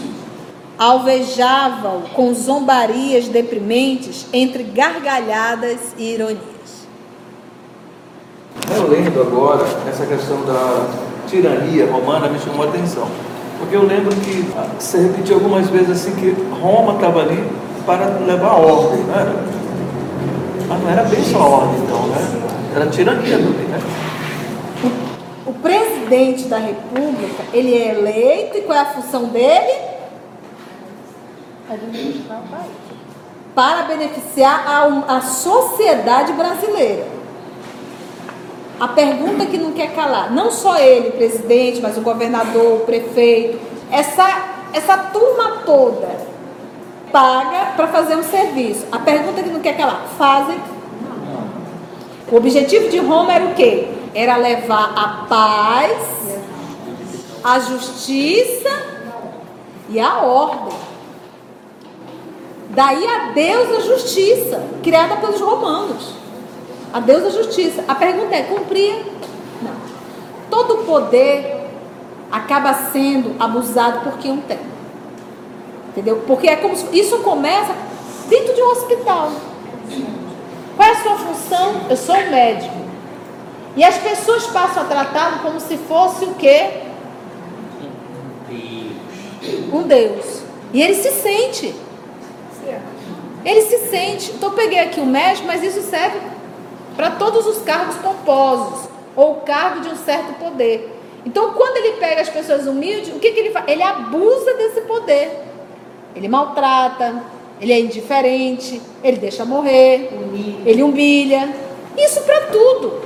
alvejava-o 0.78 2.08
com 2.14 2.32
zombarias 2.32 3.28
deprimentes 3.28 4.24
entre 4.32 4.62
gargalhadas 4.62 5.80
e 5.98 6.14
ironias. 6.14 6.40
Eu 8.74 8.88
lendo 8.88 9.20
agora 9.20 9.66
essa 9.86 10.06
questão 10.06 10.40
da 10.46 10.88
tirania 11.26 11.90
romana 11.92 12.26
me 12.28 12.38
chamou 12.38 12.64
a 12.64 12.68
atenção. 12.70 13.06
Porque 13.58 13.76
eu 13.76 13.84
lembro 13.84 14.16
que 14.16 14.50
você 14.78 15.02
repetiu 15.02 15.34
algumas 15.34 15.68
vezes 15.68 15.90
assim 15.90 16.12
que 16.12 16.30
Roma 16.58 16.94
estava 16.94 17.20
ali 17.20 17.46
para 17.84 18.06
levar 18.26 18.54
ordem, 18.54 19.04
né? 19.04 19.60
Mas 20.72 20.82
não 20.82 20.90
era 20.90 21.02
bem 21.04 21.22
só 21.24 21.38
ordem 21.38 21.82
então, 21.82 22.06
né? 22.06 22.16
Era 22.74 22.86
tirania 22.86 23.36
também, 23.36 23.66
né? 23.66 23.78
O 25.44 25.52
presidente 25.52 26.44
da 26.44 26.56
república, 26.56 27.42
ele 27.52 27.76
é 27.76 27.90
eleito 27.90 28.56
e 28.56 28.62
qual 28.62 28.78
é 28.78 28.80
a 28.80 28.86
função 28.86 29.24
dele? 29.24 29.72
Administrar 31.70 32.38
o 32.38 32.48
país. 32.48 32.70
Para 33.54 33.82
beneficiar 33.82 34.64
a, 34.66 35.16
a 35.16 35.20
sociedade 35.20 36.32
brasileira. 36.32 37.06
A 38.80 38.88
pergunta 38.88 39.44
que 39.44 39.58
não 39.58 39.72
quer 39.72 39.94
calar, 39.94 40.32
não 40.32 40.50
só 40.50 40.78
ele, 40.78 41.10
presidente, 41.10 41.82
mas 41.82 41.98
o 41.98 42.00
governador, 42.00 42.78
o 42.78 42.80
prefeito, 42.80 43.60
essa, 43.90 44.48
essa 44.72 44.96
turma 44.96 45.58
toda 45.66 46.21
paga 47.12 47.72
para 47.76 47.88
fazer 47.88 48.16
um 48.16 48.22
serviço. 48.22 48.86
A 48.90 48.98
pergunta 48.98 49.42
que 49.42 49.50
não 49.50 49.60
quer 49.60 49.76
calar, 49.76 50.02
fazem? 50.16 50.58
O 52.30 52.36
objetivo 52.36 52.88
de 52.88 52.98
Roma 52.98 53.32
era 53.32 53.44
o 53.44 53.54
quê? 53.54 53.88
era 54.14 54.36
levar 54.36 54.92
a 54.94 55.26
paz, 55.26 56.40
a 57.42 57.58
justiça 57.58 58.70
e 59.88 59.98
a 59.98 60.18
ordem. 60.18 60.76
Daí 62.70 63.06
a 63.06 63.32
Deus 63.32 63.78
a 63.78 63.80
justiça, 63.80 64.62
criada 64.82 65.16
pelos 65.16 65.40
romanos. 65.40 66.14
A 66.92 67.00
Deus 67.00 67.24
a 67.24 67.30
justiça. 67.30 67.84
A 67.88 67.94
pergunta 67.94 68.34
é: 68.34 68.42
cumpria? 68.42 69.02
Não. 69.62 69.72
Todo 70.50 70.84
poder 70.84 71.68
acaba 72.30 72.72
sendo 72.74 73.34
abusado 73.42 74.00
por 74.00 74.18
quem 74.18 74.32
o 74.32 74.38
tem. 74.42 74.71
Entendeu? 75.92 76.24
Porque 76.26 76.48
é 76.48 76.56
como 76.56 76.74
se, 76.74 76.86
isso 76.98 77.18
começa 77.18 77.74
dentro 78.28 78.54
de 78.54 78.62
um 78.62 78.70
hospital. 78.70 79.30
Qual 80.74 80.88
é 80.88 80.92
a 80.92 81.02
sua 81.02 81.16
função? 81.16 81.82
Eu 81.90 81.96
sou 81.96 82.16
um 82.16 82.30
médico. 82.30 82.74
E 83.76 83.84
as 83.84 83.98
pessoas 83.98 84.46
passam 84.46 84.82
a 84.82 84.86
tratá-lo 84.86 85.40
como 85.40 85.60
se 85.60 85.76
fosse 85.76 86.24
o 86.24 86.34
quê? 86.34 86.80
Um 89.72 89.82
Deus. 89.82 90.42
E 90.72 90.82
ele 90.82 90.94
se 90.94 91.10
sente. 91.10 91.74
Ele 93.44 93.62
se 93.62 93.78
sente. 93.90 94.32
Então 94.32 94.50
eu 94.50 94.54
peguei 94.54 94.78
aqui 94.78 95.00
o 95.00 95.06
médico, 95.06 95.46
mas 95.46 95.62
isso 95.62 95.82
serve 95.82 96.18
para 96.96 97.10
todos 97.12 97.46
os 97.46 97.62
cargos 97.62 97.96
pomposos 97.96 98.88
ou 99.14 99.36
cargo 99.36 99.80
de 99.80 99.88
um 99.88 99.96
certo 99.96 100.38
poder. 100.38 101.00
Então, 101.24 101.52
quando 101.52 101.76
ele 101.76 101.96
pega 101.98 102.20
as 102.20 102.28
pessoas 102.28 102.66
humildes, 102.66 103.14
o 103.14 103.18
que, 103.18 103.30
que 103.30 103.40
ele 103.40 103.50
faz? 103.50 103.66
Ele 103.68 103.82
abusa 103.82 104.54
desse 104.54 104.80
poder. 104.82 105.51
Ele 106.14 106.28
maltrata, 106.28 107.22
ele 107.60 107.72
é 107.72 107.80
indiferente, 107.80 108.80
ele 109.02 109.18
deixa 109.18 109.44
morrer, 109.44 110.10
humilha. 110.12 110.62
ele 110.66 110.82
humilha. 110.82 111.54
Isso 111.96 112.20
para 112.22 112.46
tudo. 112.46 113.02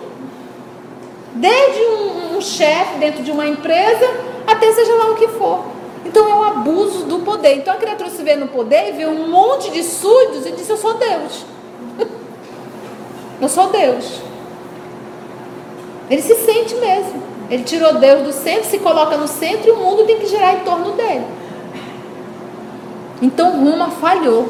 Desde 1.34 1.82
um, 1.82 2.36
um 2.36 2.40
chefe 2.40 2.98
dentro 2.98 3.22
de 3.22 3.30
uma 3.30 3.46
empresa 3.46 4.06
até 4.46 4.72
seja 4.72 4.94
lá 4.94 5.10
o 5.10 5.16
que 5.16 5.28
for. 5.28 5.64
Então 6.04 6.28
é 6.28 6.34
um 6.34 6.42
abuso 6.42 7.04
do 7.04 7.18
poder. 7.18 7.56
Então 7.56 7.74
a 7.74 7.76
criatura 7.76 8.08
se 8.08 8.22
vê 8.22 8.36
no 8.36 8.48
poder 8.48 8.88
e 8.88 8.92
vê 8.92 9.06
um 9.06 9.28
monte 9.28 9.70
de 9.70 9.82
súditos 9.82 10.46
e 10.46 10.52
diz: 10.52 10.68
Eu 10.68 10.76
sou 10.76 10.94
Deus. 10.94 11.44
Eu 13.40 13.48
sou 13.48 13.68
Deus. 13.68 14.22
Ele 16.08 16.22
se 16.22 16.34
sente 16.36 16.74
mesmo. 16.76 17.22
Ele 17.50 17.62
tirou 17.64 17.94
Deus 17.94 18.22
do 18.22 18.32
centro, 18.32 18.64
se 18.64 18.78
coloca 18.78 19.16
no 19.16 19.28
centro 19.28 19.68
e 19.68 19.70
o 19.72 19.76
mundo 19.76 20.04
tem 20.04 20.18
que 20.18 20.26
girar 20.26 20.54
em 20.54 20.60
torno 20.60 20.92
dele. 20.92 21.24
Então 23.26 23.64
Roma 23.64 23.90
falhou. 23.90 24.48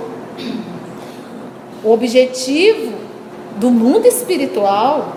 O 1.83 1.93
objetivo 1.93 2.93
do 3.57 3.71
mundo 3.71 4.07
espiritual 4.07 5.13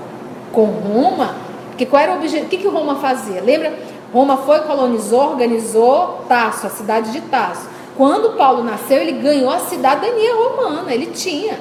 com 0.53 0.63
Roma, 0.65 1.35
porque 1.67 1.85
qual 1.85 2.01
era 2.01 2.13
o 2.13 2.15
objetivo? 2.15 2.45
O 2.45 2.49
que, 2.49 2.57
que 2.57 2.67
Roma 2.67 2.95
fazia? 2.95 3.41
Lembra? 3.41 3.77
Roma 4.13 4.37
foi, 4.37 4.59
colonizou, 4.61 5.31
organizou 5.31 6.21
Tasso, 6.29 6.67
a 6.67 6.69
cidade 6.69 7.11
de 7.11 7.19
Tasso. 7.21 7.67
Quando 7.97 8.37
Paulo 8.37 8.63
nasceu, 8.63 8.97
ele 8.97 9.11
ganhou 9.11 9.49
a 9.49 9.59
cidadania 9.59 10.33
romana, 10.35 10.93
ele 10.93 11.07
tinha. 11.07 11.59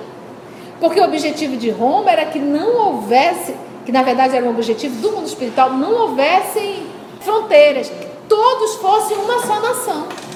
Porque 0.78 1.00
o 1.00 1.04
objetivo 1.04 1.56
de 1.56 1.68
Roma 1.68 2.12
era 2.12 2.26
que 2.26 2.38
não 2.38 2.76
houvesse, 2.76 3.56
que 3.84 3.90
na 3.90 4.04
verdade 4.04 4.36
era 4.36 4.46
um 4.46 4.50
objetivo 4.50 4.94
do 5.00 5.16
mundo 5.16 5.26
espiritual, 5.26 5.70
não 5.70 5.92
houvessem 6.02 6.86
fronteiras, 7.20 7.88
que 7.88 8.06
todos 8.28 8.76
fossem 8.76 9.16
uma 9.16 9.40
só 9.40 9.60
nação. 9.60 10.27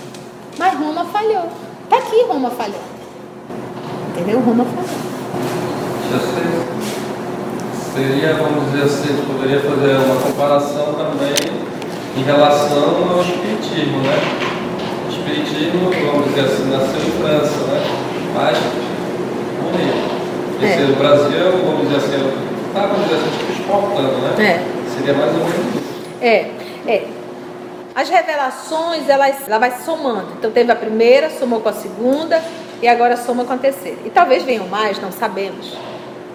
Mas 0.58 0.78
Roma 0.78 1.04
falhou. 1.06 1.48
Está 1.84 1.96
aqui, 1.96 2.24
Roma 2.28 2.50
falhou. 2.50 2.80
Entendeu? 4.10 4.40
Roma 4.40 4.64
falhou. 4.64 5.12
Seria, 7.94 8.34
vamos 8.34 8.70
dizer 8.70 8.84
assim, 8.84 9.22
poderia 9.26 9.60
fazer 9.60 9.96
uma 9.96 10.16
comparação 10.16 10.94
também 10.94 11.34
em 12.16 12.22
relação 12.22 13.10
ao 13.10 13.20
Espiritismo, 13.20 13.98
né? 13.98 14.18
O 15.06 15.10
Espiritismo, 15.10 15.90
vamos 16.10 16.28
dizer 16.28 16.40
assim, 16.40 16.70
nasceu 16.70 17.00
em 17.00 17.12
França, 17.22 17.58
né? 17.64 17.82
Mas 18.34 18.58
morreu. 19.62 20.12
Esse 20.62 20.80
é. 20.80 20.84
o 20.84 20.96
Brasil, 20.96 21.64
vamos 21.64 21.82
dizer 21.82 21.96
assim, 21.96 22.32
está, 22.68 22.86
vamos 22.86 23.04
dizer 23.04 23.16
assim, 23.16 23.30
tipo, 23.38 23.52
exportando, 23.52 24.18
né? 24.18 24.30
É. 24.38 24.62
Seria 24.96 25.14
mais 25.14 25.32
ou 25.32 25.38
menos 25.38 25.74
isso. 25.74 25.82
É, 26.20 26.50
é. 26.86 27.21
As 27.94 28.08
revelações, 28.08 29.08
elas, 29.08 29.46
ela 29.46 29.58
vai 29.58 29.80
somando. 29.84 30.32
Então 30.38 30.50
teve 30.50 30.72
a 30.72 30.76
primeira, 30.76 31.30
somou 31.30 31.60
com 31.60 31.68
a 31.68 31.72
segunda 31.72 32.42
e 32.80 32.88
agora 32.88 33.16
soma 33.16 33.44
com 33.44 33.52
a 33.52 33.58
terceira. 33.58 33.98
E 34.04 34.10
talvez 34.10 34.42
venham 34.42 34.66
mais, 34.66 35.00
não 35.00 35.12
sabemos. 35.12 35.76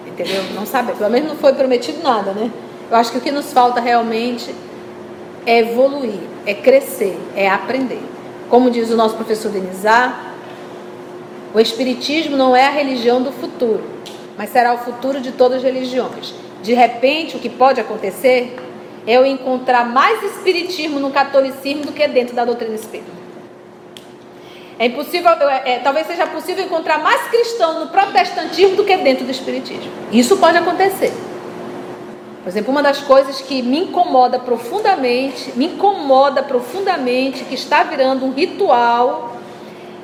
Entendeu? 0.06 0.42
Não 0.54 0.64
sabemos. 0.64 0.98
Pelo 0.98 1.10
menos 1.10 1.28
não 1.28 1.36
foi 1.36 1.52
prometido 1.52 2.02
nada, 2.02 2.32
né? 2.32 2.50
Eu 2.90 2.96
acho 2.96 3.12
que 3.12 3.18
o 3.18 3.20
que 3.20 3.30
nos 3.30 3.52
falta 3.52 3.80
realmente 3.80 4.54
é 5.44 5.58
evoluir, 5.58 6.20
é 6.46 6.54
crescer, 6.54 7.18
é 7.34 7.48
aprender. 7.48 8.02
Como 8.48 8.70
diz 8.70 8.90
o 8.90 8.96
nosso 8.96 9.14
professor 9.14 9.50
Denizar, 9.50 10.34
o 11.54 11.60
Espiritismo 11.60 12.36
não 12.36 12.54
é 12.54 12.66
a 12.66 12.70
religião 12.70 13.22
do 13.22 13.32
futuro, 13.32 13.82
mas 14.36 14.50
será 14.50 14.74
o 14.74 14.78
futuro 14.78 15.20
de 15.20 15.32
todas 15.32 15.58
as 15.58 15.64
religiões. 15.64 16.34
De 16.62 16.72
repente, 16.72 17.36
o 17.36 17.38
que 17.38 17.48
pode 17.48 17.80
acontecer 17.80 18.56
eu 19.08 19.24
encontrar 19.24 19.86
mais 19.86 20.22
espiritismo 20.22 21.00
no 21.00 21.10
catolicismo 21.10 21.86
do 21.86 21.92
que 21.92 22.06
dentro 22.06 22.36
da 22.36 22.44
doutrina 22.44 22.74
espírita. 22.74 23.10
É 24.78 24.86
impossível, 24.86 25.30
é, 25.30 25.62
é, 25.72 25.78
talvez 25.78 26.06
seja 26.06 26.26
possível 26.26 26.64
encontrar 26.64 26.98
mais 26.98 27.22
cristão 27.28 27.80
no 27.80 27.86
protestantismo 27.88 28.76
do 28.76 28.84
que 28.84 28.96
dentro 28.98 29.24
do 29.24 29.30
espiritismo. 29.30 29.90
Isso 30.12 30.36
pode 30.36 30.58
acontecer. 30.58 31.12
Por 32.42 32.48
exemplo, 32.48 32.70
uma 32.70 32.82
das 32.82 33.00
coisas 33.00 33.40
que 33.40 33.62
me 33.62 33.80
incomoda 33.80 34.38
profundamente, 34.38 35.52
me 35.56 35.66
incomoda 35.66 36.42
profundamente, 36.42 37.44
que 37.44 37.54
está 37.54 37.82
virando 37.82 38.24
um 38.24 38.30
ritual, 38.30 39.36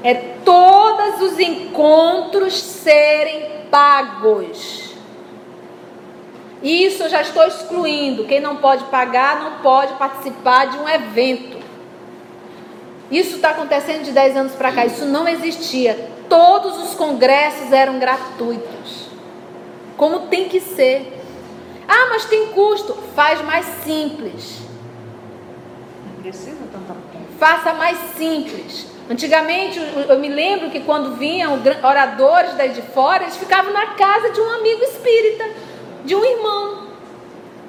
é 0.03 0.15
todos 0.45 1.21
os 1.21 1.39
encontros 1.39 2.61
serem 2.61 3.45
pagos. 3.71 4.84
Isso 6.65 7.03
eu 7.03 7.11
já 7.11 7.21
estou 7.21 7.47
excluindo. 7.47 8.25
Quem 8.25 8.41
não 8.41 8.57
pode 8.57 8.85
pagar 8.85 9.39
não 9.39 9.59
pode 9.59 9.93
participar 9.95 10.71
de 10.71 10.79
um 10.79 10.89
evento. 10.89 11.59
Isso 13.11 13.37
está 13.37 13.51
acontecendo 13.51 14.03
de 14.03 14.13
10 14.13 14.37
anos 14.39 14.53
para 14.55 14.73
cá. 14.73 14.87
Isso 14.87 15.05
não 15.05 15.29
existia. 15.29 16.09
Todos 16.27 16.79
os 16.83 16.95
congressos 16.95 17.71
eram 17.71 17.99
gratuitos. 17.99 19.11
Como 19.99 20.21
tem 20.29 20.49
que 20.49 20.59
ser. 20.59 21.21
Ah, 21.87 22.07
mas 22.09 22.25
tem 22.25 22.47
custo. 22.47 22.97
Faz 23.15 23.43
mais 23.43 23.67
simples. 23.85 24.61
Não 26.07 26.23
precisa 26.23 26.63
tanta 26.73 26.97
Faça 27.39 27.75
mais 27.75 27.99
simples. 28.17 28.87
Antigamente, 29.11 29.79
eu 30.09 30.19
me 30.19 30.29
lembro 30.29 30.71
que 30.71 30.81
quando 30.81 31.17
vinham 31.17 31.61
oradores 31.83 32.55
daí 32.55 32.71
de 32.71 32.81
fora, 32.81 33.25
eles 33.25 33.37
ficavam 33.37 33.71
na 33.71 33.89
casa 33.89 34.31
de 34.31 34.41
um 34.41 34.51
amigo 34.51 34.83
espírita 34.83 35.45
de 36.05 36.15
um 36.15 36.25
irmão. 36.25 36.85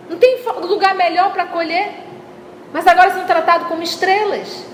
Não 0.10 0.18
tem 0.18 0.40
lugar 0.64 0.96
melhor 0.96 1.32
para 1.32 1.44
acolher. 1.44 1.92
Mas 2.74 2.86
agora 2.86 3.12
são 3.12 3.26
tratados 3.26 3.68
como 3.68 3.82
estrelas. 3.82 4.66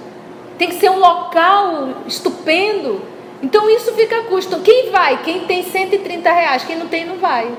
Tem 0.57 0.69
que 0.69 0.75
ser 0.75 0.89
um 0.89 0.99
local 0.99 1.89
estupendo. 2.07 3.01
Então 3.41 3.69
isso 3.69 3.93
fica 3.93 4.19
a 4.19 4.23
custo. 4.23 4.59
Quem 4.59 4.89
vai? 4.89 5.21
Quem 5.23 5.45
tem 5.45 5.63
130 5.63 6.31
reais. 6.31 6.63
Quem 6.63 6.77
não 6.77 6.87
tem, 6.87 7.05
não 7.05 7.17
vai. 7.17 7.51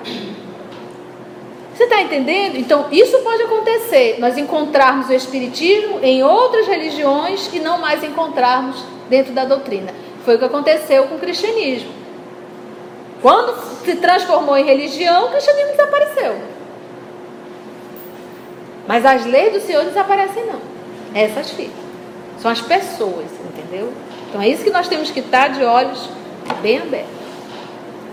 Você 1.74 1.84
está 1.84 2.02
entendendo? 2.02 2.56
Então, 2.56 2.88
isso 2.92 3.18
pode 3.20 3.42
acontecer. 3.42 4.16
Nós 4.18 4.36
encontrarmos 4.36 5.08
o 5.08 5.12
Espiritismo 5.12 6.00
em 6.02 6.22
outras 6.22 6.66
religiões 6.66 7.48
e 7.52 7.58
não 7.58 7.78
mais 7.78 8.04
encontrarmos 8.04 8.84
dentro 9.08 9.32
da 9.32 9.44
doutrina. 9.44 9.92
Foi 10.24 10.36
o 10.36 10.38
que 10.38 10.44
aconteceu 10.44 11.04
com 11.04 11.16
o 11.16 11.18
cristianismo. 11.18 12.01
Quando 13.22 13.56
se 13.84 13.94
transformou 13.94 14.56
em 14.56 14.64
religião, 14.64 15.26
o 15.26 15.30
cristianismo 15.30 15.70
desapareceu. 15.70 16.36
Mas 18.86 19.06
as 19.06 19.24
leis 19.24 19.52
do 19.52 19.60
Senhor 19.60 19.84
desaparecem 19.84 20.44
não. 20.46 20.60
Essas 21.14 21.50
ficam. 21.50 21.82
São 22.40 22.50
as 22.50 22.60
pessoas, 22.60 23.26
entendeu? 23.48 23.92
Então 24.28 24.42
é 24.42 24.48
isso 24.48 24.64
que 24.64 24.70
nós 24.70 24.88
temos 24.88 25.10
que 25.12 25.20
estar 25.20 25.48
de 25.48 25.62
olhos 25.62 26.08
bem 26.60 26.78
abertos. 26.78 27.22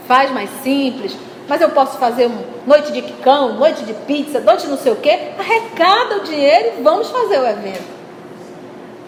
Faz 0.08 0.30
mais 0.30 0.50
simples, 0.62 1.18
mas 1.48 1.60
eu 1.60 1.70
posso 1.70 1.98
fazer 1.98 2.28
uma 2.28 2.44
noite 2.68 2.92
de 2.92 3.02
quicão, 3.02 3.54
noite 3.54 3.84
de 3.84 3.94
pizza, 3.94 4.40
noite 4.40 4.68
não 4.68 4.78
sei 4.78 4.92
o 4.92 4.96
quê. 4.98 5.32
Arrecada 5.40 6.18
o 6.18 6.24
dinheiro 6.24 6.74
e 6.78 6.84
vamos 6.84 7.10
fazer 7.10 7.40
o 7.40 7.48
evento. 7.48 8.00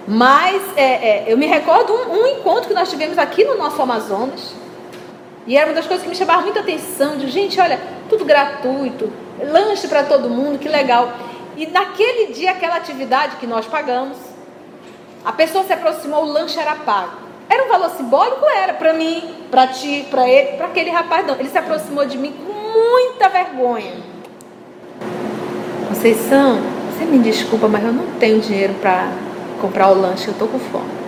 Mas 0.08 0.62
é, 0.76 0.84
é, 0.84 1.26
eu 1.28 1.38
me 1.38 1.46
recordo 1.46 1.94
um, 1.94 2.22
um 2.22 2.28
encontro 2.28 2.70
que 2.70 2.74
nós 2.74 2.90
tivemos 2.90 3.20
aqui 3.20 3.44
no 3.44 3.56
nosso 3.56 3.80
Amazonas 3.80 4.61
e 5.48 5.58
era 5.58 5.68
uma 5.68 5.76
das 5.76 5.88
coisas 5.88 6.04
que 6.04 6.10
me 6.10 6.16
chamava 6.16 6.42
muita 6.42 6.60
atenção, 6.60 7.18
de 7.18 7.30
gente, 7.30 7.60
olha, 7.60 7.80
tudo 8.10 8.26
gratuito, 8.26 9.12
lanche 9.44 9.88
para 9.88 10.04
todo 10.04 10.30
mundo, 10.30 10.60
que 10.60 10.70
legal. 10.70 11.12
E 11.58 11.66
naquele 11.68 12.34
dia, 12.34 12.52
aquela 12.52 12.76
atividade 12.76 13.38
que 13.38 13.48
nós 13.48 13.66
pagamos, 13.66 14.18
a 15.26 15.32
pessoa 15.32 15.64
se 15.64 15.74
aproximou, 15.74 16.24
o 16.24 16.32
lanche 16.32 16.60
era 16.60 16.76
pago. 16.76 17.18
Era 17.50 17.66
um 17.66 17.68
valor 17.68 17.90
simbólico? 17.92 18.46
Era, 18.46 18.74
para 18.74 18.94
mim, 18.94 19.36
para 19.50 19.68
ti, 19.68 20.06
para 20.10 20.28
ele, 20.28 20.58
para 20.58 20.68
aquele 20.68 20.90
rapaz, 20.90 21.26
não. 21.26 21.36
Ele 21.36 21.50
se 21.50 21.58
aproximou 21.58 22.06
de 22.06 22.18
mim 22.18 22.34
com 22.34 22.54
muita 22.54 23.28
vergonha. 23.28 23.94
Conceição, 25.90 26.60
você 26.90 27.04
me 27.04 27.20
desculpa, 27.20 27.68
mas 27.68 27.84
eu 27.84 27.92
não 27.92 28.06
tenho 28.20 28.40
dinheiro 28.40 28.74
para 28.76 29.12
comprar 29.60 29.90
o 29.90 30.00
lanche, 30.00 30.28
eu 30.28 30.32
estou 30.32 30.48
com 30.48 30.60
fome. 30.60 31.01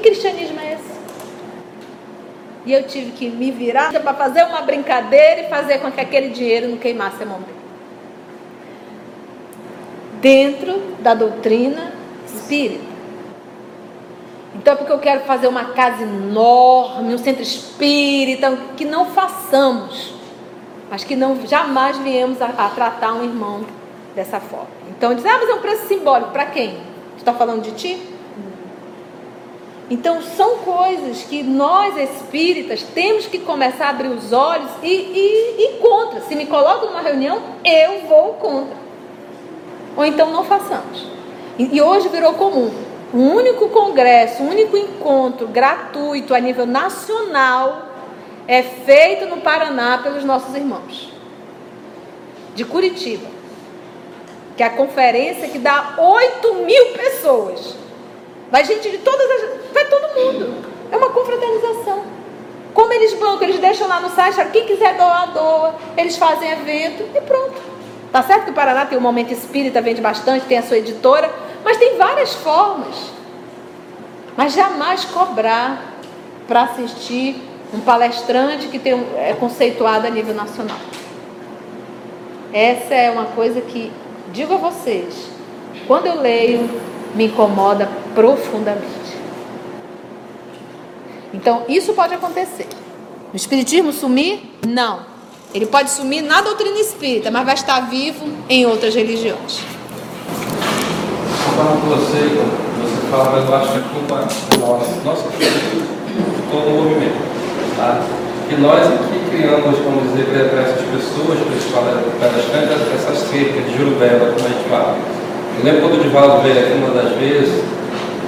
Cristianismo 0.00 0.58
é 0.60 0.74
esse? 0.74 1.00
E 2.66 2.72
eu 2.72 2.82
tive 2.86 3.12
que 3.12 3.28
me 3.30 3.50
virar 3.50 3.92
para 3.92 4.14
fazer 4.14 4.44
uma 4.44 4.62
brincadeira 4.62 5.42
e 5.42 5.48
fazer 5.48 5.78
com 5.78 5.90
que 5.90 6.00
aquele 6.00 6.28
dinheiro 6.30 6.68
não 6.68 6.76
queimasse 6.76 7.22
a 7.22 7.26
mão 7.26 7.40
dele. 7.40 7.60
dentro 10.20 10.78
da 11.00 11.14
doutrina 11.14 11.92
espírita. 12.26 12.84
Então 14.54 14.74
é 14.74 14.76
porque 14.76 14.92
eu 14.92 14.98
quero 14.98 15.20
fazer 15.20 15.46
uma 15.46 15.66
casa 15.72 16.02
enorme, 16.02 17.14
um 17.14 17.18
centro 17.18 17.42
espírita, 17.42 18.56
que 18.76 18.84
não 18.84 19.06
façamos, 19.06 20.12
mas 20.90 21.02
que 21.02 21.16
não 21.16 21.46
jamais 21.46 21.96
viemos 21.98 22.42
a, 22.42 22.46
a 22.46 22.68
tratar 22.68 23.14
um 23.14 23.24
irmão 23.24 23.64
dessa 24.14 24.38
forma. 24.38 24.68
Então 24.90 25.14
diz, 25.14 25.24
ah, 25.24 25.38
mas 25.40 25.48
é 25.48 25.54
um 25.54 25.60
preço 25.60 25.86
simbólico, 25.86 26.30
para 26.32 26.46
quem? 26.46 26.76
Está 27.16 27.32
falando 27.32 27.62
de 27.62 27.72
ti? 27.72 28.02
Então 29.90 30.22
são 30.22 30.58
coisas 30.58 31.24
que 31.24 31.42
nós 31.42 31.96
espíritas 31.96 32.80
temos 32.94 33.26
que 33.26 33.40
começar 33.40 33.86
a 33.86 33.90
abrir 33.90 34.06
os 34.06 34.32
olhos 34.32 34.70
e, 34.84 34.86
e, 34.86 35.78
contra. 35.80 36.20
Se 36.20 36.36
me 36.36 36.46
coloco 36.46 36.86
numa 36.86 37.00
reunião, 37.00 37.42
eu 37.64 38.06
vou 38.06 38.34
contra. 38.34 38.76
Ou 39.96 40.04
então 40.04 40.30
não 40.30 40.44
façamos. 40.44 41.04
E, 41.58 41.76
e 41.76 41.82
hoje 41.82 42.08
virou 42.08 42.34
comum. 42.34 42.70
O 43.12 43.18
único 43.18 43.68
congresso, 43.70 44.44
o 44.44 44.48
único 44.48 44.76
encontro 44.76 45.48
gratuito 45.48 46.32
a 46.32 46.38
nível 46.38 46.66
nacional 46.66 47.88
é 48.46 48.62
feito 48.62 49.26
no 49.26 49.38
Paraná 49.38 49.98
pelos 49.98 50.22
nossos 50.22 50.54
irmãos. 50.54 51.12
De 52.54 52.64
Curitiba. 52.64 53.26
Que 54.56 54.62
é 54.62 54.66
a 54.66 54.70
conferência 54.70 55.48
que 55.48 55.58
dá 55.58 55.94
8 55.98 56.54
mil 56.64 56.86
pessoas. 56.92 57.74
Vai 58.50 58.64
gente 58.64 58.90
de 58.90 58.98
todas 58.98 59.30
as. 59.30 59.72
Vai 59.72 59.84
todo 59.86 60.14
mundo. 60.14 60.64
É 60.90 60.96
uma 60.96 61.10
confraternização. 61.10 62.02
Como 62.74 62.92
eles 62.92 63.14
bancam, 63.14 63.42
eles 63.42 63.58
deixam 63.58 63.88
lá 63.88 64.00
no 64.00 64.10
site, 64.10 64.44
quem 64.52 64.66
quiser 64.66 64.96
doar, 64.96 65.32
doa. 65.32 65.74
Eles 65.96 66.16
fazem 66.16 66.50
evento 66.50 67.04
e 67.14 67.20
pronto. 67.20 67.60
Tá 68.12 68.22
certo 68.22 68.44
que 68.44 68.50
o 68.50 68.54
Paraná 68.54 68.86
tem 68.86 68.98
um 68.98 69.00
momento 69.00 69.32
espírita, 69.32 69.80
vende 69.80 70.00
bastante, 70.00 70.46
tem 70.46 70.58
a 70.58 70.62
sua 70.62 70.78
editora, 70.78 71.32
mas 71.64 71.76
tem 71.76 71.96
várias 71.96 72.34
formas. 72.34 72.96
Mas 74.36 74.52
jamais 74.52 75.04
cobrar 75.04 75.94
para 76.48 76.62
assistir 76.62 77.40
um 77.72 77.80
palestrante 77.80 78.66
que 78.66 78.78
tem 78.78 78.94
é 79.16 79.34
conceituado 79.38 80.06
a 80.06 80.10
nível 80.10 80.34
nacional. 80.34 80.78
Essa 82.52 82.94
é 82.94 83.10
uma 83.10 83.26
coisa 83.26 83.60
que, 83.60 83.92
digo 84.32 84.54
a 84.54 84.56
vocês, 84.56 85.28
quando 85.86 86.06
eu 86.06 86.20
leio, 86.20 86.68
me 87.14 87.26
incomoda 87.26 87.88
profundamente. 88.14 89.10
Então, 91.32 91.64
isso 91.68 91.92
pode 91.92 92.14
acontecer. 92.14 92.66
O 93.32 93.36
espiritismo 93.36 93.92
sumir? 93.92 94.58
Não. 94.66 95.00
Ele 95.54 95.66
pode 95.66 95.90
sumir 95.90 96.22
na 96.22 96.40
doutrina 96.40 96.78
espírita, 96.78 97.30
mas 97.30 97.44
vai 97.44 97.54
estar 97.54 97.80
vivo 97.88 98.26
em 98.48 98.66
outras 98.66 98.94
religiões. 98.94 99.60
Concordo 101.44 101.80
com 101.80 101.86
você, 101.88 102.18
você 102.80 103.10
fala, 103.10 103.38
eu 103.38 103.54
acho 103.54 103.72
que 103.72 103.78
a 103.78 103.82
culpa 103.82 104.14
é 104.14 104.58
nossa, 104.58 105.00
nossa 105.04 105.24
todo 106.50 106.66
o 106.66 106.82
movimento. 106.82 107.18
Tá? 107.76 108.02
E 108.50 108.54
nós 108.60 108.86
aqui 108.86 109.30
criamos, 109.30 109.78
vamos 109.78 110.10
dizer, 110.10 110.50
para 110.50 110.62
essas 110.62 110.82
pessoas, 110.82 111.38
para 112.18 112.28
essas 112.94 113.18
cercas 113.30 113.64
de 113.66 113.76
Jurubela, 113.76 114.32
como 114.32 114.46
a 114.46 114.48
gente 114.48 114.68
fala. 114.68 115.19
Eu 115.60 115.66
lembro 115.66 115.82
quando 115.82 116.00
o 116.00 116.02
Divaldo 116.02 116.40
veio 116.40 116.56
aqui 116.58 116.72
uma 116.72 116.88
das 116.96 117.12
vezes, 117.20 117.62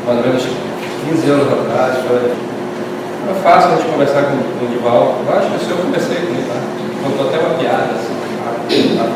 mais 0.04 0.18
ou 0.20 0.24
menos 0.26 0.44
15 0.44 1.30
anos 1.30 1.48
atrás, 1.48 1.96
foi, 2.04 2.28
foi 2.28 3.34
fácil 3.42 3.72
a 3.72 3.76
gente 3.76 3.88
conversar 3.88 4.24
com, 4.28 4.36
com 4.36 4.66
o 4.66 4.68
Divaldo. 4.68 5.24
Eu 5.24 5.32
acho 5.32 5.64
que 5.64 5.70
eu 5.70 5.78
conversei 5.78 6.16
com 6.16 6.28
ele, 6.28 6.44
tá? 6.44 6.60
Contou 7.00 7.28
até 7.28 7.38
uma 7.38 7.56
piada, 7.56 7.88
assim, 7.96 8.98
tá? 8.98 9.08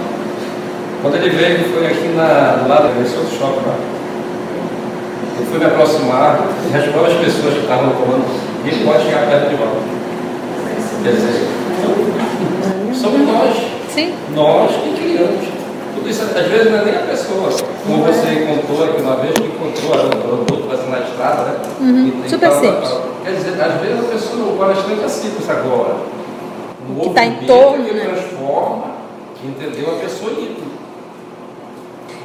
Quando 1.03 1.15
ele 1.17 1.29
veio, 1.29 1.69
foi 1.69 1.87
aqui 1.89 2.09
na, 2.17 2.65
do 2.65 2.69
lado 2.71 2.89
desse 2.97 3.19
outro 3.19 3.37
shopping 3.37 3.69
lá. 3.69 3.77
Eu 5.39 5.45
fui 5.45 5.59
me 5.59 5.67
aproximar, 5.67 6.41
e 6.73 6.75
as 6.75 6.85
pessoas 7.21 7.53
que 7.53 7.61
estavam 7.61 7.89
no 7.89 7.95
comando, 8.01 8.25
ele 8.65 8.83
pode 8.83 9.05
chegar 9.05 9.29
perto 9.29 9.51
de 9.51 9.57
volta. 9.57 9.77
Quer 11.05 11.13
dizer, 11.13 11.53
somos 12.95 13.29
nós. 13.29 13.57
Sim. 13.93 14.15
Nós 14.35 14.71
que 14.73 14.95
criamos. 14.97 15.56
Tudo 15.97 16.11
isso, 16.11 16.23
às 16.23 16.47
vezes, 16.47 16.71
não 16.71 16.79
é 16.79 16.85
nem 16.85 16.95
a 16.95 17.07
pessoa. 17.07 17.51
Como 17.87 18.05
você 18.05 18.47
contou 18.47 18.85
aqui 18.85 19.01
uma 19.01 19.17
vez, 19.17 19.35
que 19.35 19.47
encontrou 19.47 19.95
a 19.95 20.09
produto 20.09 20.73
assim 20.73 20.91
na 20.91 20.99
estrada, 21.01 21.43
né? 21.43 21.59
Uhum, 21.81 22.29
super 22.29 22.51
tal, 22.51 22.61
simples. 22.61 22.89
tal. 22.91 23.03
Quer 23.25 23.33
dizer, 23.33 23.63
às 23.63 23.81
vezes 23.81 24.05
a 24.05 24.13
pessoa 24.13 24.37
não 24.37 24.57
gosta 24.57 24.89
nem 24.89 24.97
da 24.99 25.09
simples 25.09 25.49
agora. 25.49 25.97
No 26.89 27.01
Que 27.01 27.11
tá 27.11 27.25
em 27.25 27.47
torno, 27.47 27.85
dia, 27.85 27.95
que 27.95 27.99
né? 27.99 28.15
transforma, 28.15 28.85
entendeu? 29.43 29.97
A 29.97 29.99
pessoa 30.01 30.33
em 30.33 30.57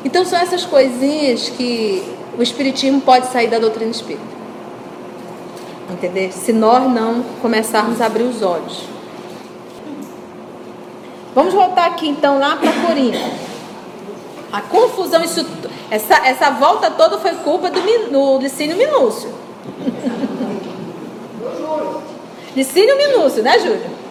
Então 0.04 0.26
são 0.26 0.38
essas 0.38 0.66
coisinhas 0.66 1.50
que 1.50 2.04
o 2.38 2.44
espiritismo 2.44 3.02
pode 3.02 3.28
sair 3.28 3.48
da 3.48 3.58
doutrina 3.58 3.92
espírita. 3.92 4.24
Entender? 5.90 6.32
Se 6.34 6.52
nós 6.54 6.84
não 6.92 7.24
começarmos 7.42 8.02
a 8.02 8.06
abrir 8.06 8.24
os 8.24 8.42
olhos. 8.42 8.84
Vamos 11.34 11.54
voltar 11.54 11.86
aqui 11.86 12.10
então 12.10 12.38
lá 12.38 12.58
para 12.58 12.72
Corinto. 12.86 13.51
A 14.52 14.62
confusão, 14.62 15.24
isso, 15.24 15.46
essa, 15.90 16.16
essa 16.26 16.50
volta 16.52 16.92
toda 16.92 17.18
foi 17.20 17.36
culpa 17.36 17.70
do, 17.70 17.80
do 17.80 18.40
Licínio 18.40 18.76
Minúcio. 18.78 19.32
Licínio 22.56 22.98
Minúcio, 22.98 23.42
né, 23.42 23.58
Júlio? 23.60 24.02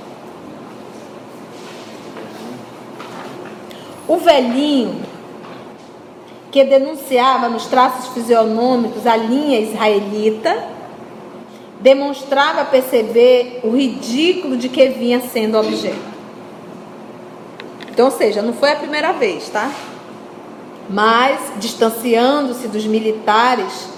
O 4.09 4.17
velhinho 4.17 5.11
que 6.51 6.65
denunciava 6.65 7.49
nos 7.49 7.67
traços 7.67 8.13
fisionômicos 8.13 9.07
a 9.07 9.17
linha 9.17 9.61
israelita, 9.61 10.65
demonstrava 11.81 12.65
perceber 12.65 13.61
o 13.63 13.71
ridículo 13.71 14.57
de 14.57 14.69
que 14.69 14.89
vinha 14.89 15.21
sendo 15.21 15.59
objeto. 15.59 16.11
Então, 17.91 18.07
ou 18.07 18.11
seja, 18.11 18.43
não 18.43 18.53
foi 18.53 18.73
a 18.73 18.77
primeira 18.77 19.13
vez, 19.13 19.49
tá? 19.49 19.71
Mas, 20.93 21.53
distanciando-se 21.59 22.67
dos 22.67 22.85
militares 22.85 23.89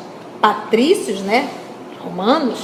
patrícios, 0.43 1.21
né, 1.21 1.49
romanos, 2.05 2.59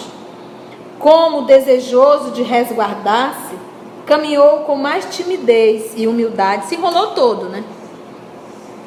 como 0.98 1.42
desejoso 1.42 2.32
de 2.32 2.42
resguardar-se, 2.42 3.56
caminhou 4.04 4.60
com 4.60 4.76
mais 4.76 5.06
timidez 5.06 5.92
e 5.96 6.06
humildade, 6.06 6.66
se 6.66 6.74
enrolou 6.74 7.08
todo, 7.08 7.48
né? 7.48 7.64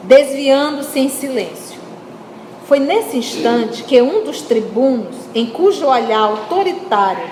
desviando-se 0.03 0.99
em 0.99 1.09
silêncio. 1.09 1.79
Foi 2.67 2.79
nesse 2.79 3.17
instante 3.17 3.83
que 3.83 4.01
um 4.01 4.23
dos 4.23 4.41
tribunos, 4.41 5.15
em 5.35 5.47
cujo 5.47 5.85
olhar 5.85 6.19
autoritário 6.19 7.29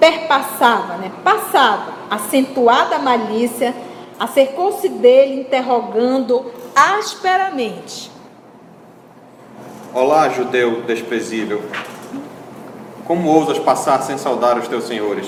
perpassava, 0.00 0.96
né, 0.96 1.12
passava 1.24 1.92
acentuada 2.10 2.98
malícia, 2.98 3.74
acercou-se 4.18 4.88
dele, 4.88 5.40
interrogando 5.40 6.46
asperamente. 6.78 8.08
Olá, 9.92 10.28
judeu 10.28 10.82
desprezível. 10.82 11.60
Como 13.04 13.28
ousas 13.28 13.58
passar 13.58 14.00
sem 14.02 14.16
saudar 14.16 14.56
os 14.56 14.68
teus 14.68 14.84
senhores? 14.84 15.26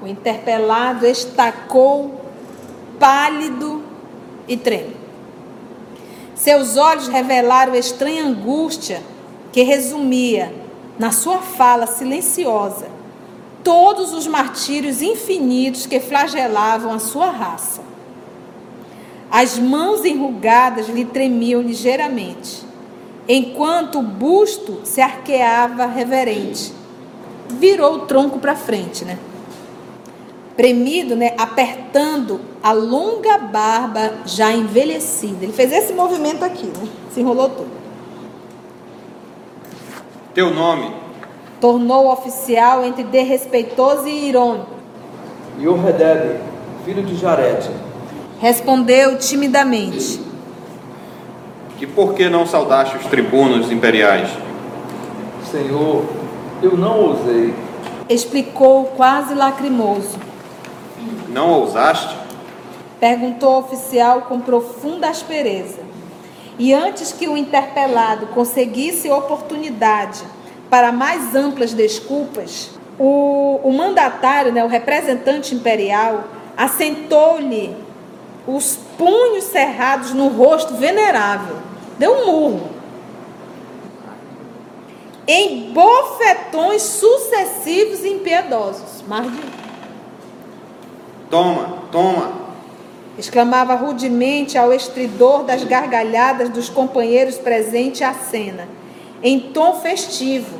O 0.00 0.06
interpelado 0.06 1.04
estacou, 1.04 2.20
pálido 2.96 3.82
e 4.46 4.56
trêmulo. 4.56 4.94
Seus 6.36 6.76
olhos 6.76 7.08
revelaram 7.08 7.74
estranha 7.74 8.24
angústia 8.24 9.02
que 9.50 9.62
resumia, 9.62 10.54
na 10.96 11.10
sua 11.10 11.38
fala 11.38 11.88
silenciosa, 11.88 12.86
todos 13.64 14.12
os 14.12 14.28
martírios 14.28 15.02
infinitos 15.02 15.86
que 15.86 15.98
flagelavam 15.98 16.92
a 16.92 17.00
sua 17.00 17.30
raça. 17.30 17.93
As 19.36 19.58
mãos 19.58 20.04
enrugadas 20.04 20.86
lhe 20.88 21.04
tremiam 21.04 21.60
ligeiramente, 21.60 22.64
enquanto 23.28 23.98
o 23.98 24.02
busto 24.02 24.82
se 24.84 25.00
arqueava 25.00 25.86
reverente. 25.86 26.72
Virou 27.48 27.94
o 27.94 27.98
tronco 28.06 28.38
para 28.38 28.54
frente, 28.54 29.04
né? 29.04 29.18
Premido, 30.56 31.16
né? 31.16 31.34
Apertando 31.36 32.40
a 32.62 32.70
longa 32.70 33.36
barba 33.38 34.18
já 34.24 34.52
envelhecida. 34.52 35.42
Ele 35.42 35.52
fez 35.52 35.72
esse 35.72 35.92
movimento 35.92 36.44
aqui, 36.44 36.66
né? 36.66 36.88
Se 37.12 37.18
enrolou 37.18 37.48
tudo. 37.48 37.70
Teu 40.32 40.54
nome, 40.54 40.94
Tornou 41.60 42.04
o 42.04 42.12
oficial 42.12 42.84
entre 42.84 43.02
desrespeitoso 43.02 44.06
e 44.06 44.28
irônico. 44.28 44.70
Yoredeb, 45.58 46.38
filho 46.84 47.02
de 47.02 47.16
Jarete, 47.16 47.70
Respondeu 48.40 49.18
timidamente. 49.18 50.20
e 51.80 51.86
por 51.86 52.14
que 52.14 52.28
não 52.30 52.46
saudaste 52.46 52.96
os 52.96 53.04
tribunos 53.06 53.70
imperiais? 53.70 54.30
Senhor, 55.50 56.04
eu 56.62 56.76
não 56.76 56.98
ousei. 57.00 57.54
Explicou 58.08 58.86
quase 58.96 59.34
lacrimoso. 59.34 60.18
Não 61.28 61.50
ousaste? 61.50 62.16
Perguntou 62.98 63.54
o 63.54 63.58
oficial 63.58 64.22
com 64.22 64.40
profunda 64.40 65.08
aspereza. 65.08 65.80
E 66.58 66.72
antes 66.72 67.12
que 67.12 67.28
o 67.28 67.36
interpelado 67.36 68.28
conseguisse 68.28 69.10
oportunidade 69.10 70.22
para 70.70 70.90
mais 70.90 71.34
amplas 71.34 71.74
desculpas, 71.74 72.70
o, 72.98 73.60
o 73.62 73.72
mandatário, 73.72 74.52
né, 74.52 74.64
o 74.64 74.68
representante 74.68 75.54
imperial, 75.54 76.24
assentou-lhe 76.56 77.76
os 78.46 78.76
punhos 78.98 79.44
cerrados 79.44 80.12
no 80.12 80.28
rosto 80.28 80.74
venerável. 80.74 81.56
Deu 81.98 82.12
um 82.12 82.26
murro. 82.26 82.70
Em 85.26 85.72
bofetões 85.72 86.82
sucessivos 86.82 88.04
e 88.04 88.08
impiedosos. 88.08 89.02
Mardi. 89.08 89.40
Toma, 91.30 91.78
toma. 91.90 92.44
Exclamava 93.16 93.74
rudemente 93.74 94.58
ao 94.58 94.72
estridor 94.72 95.44
das 95.44 95.64
gargalhadas 95.64 96.50
dos 96.50 96.68
companheiros 96.68 97.38
presentes 97.38 98.02
à 98.02 98.12
cena, 98.12 98.68
em 99.22 99.38
tom 99.38 99.80
festivo. 99.80 100.58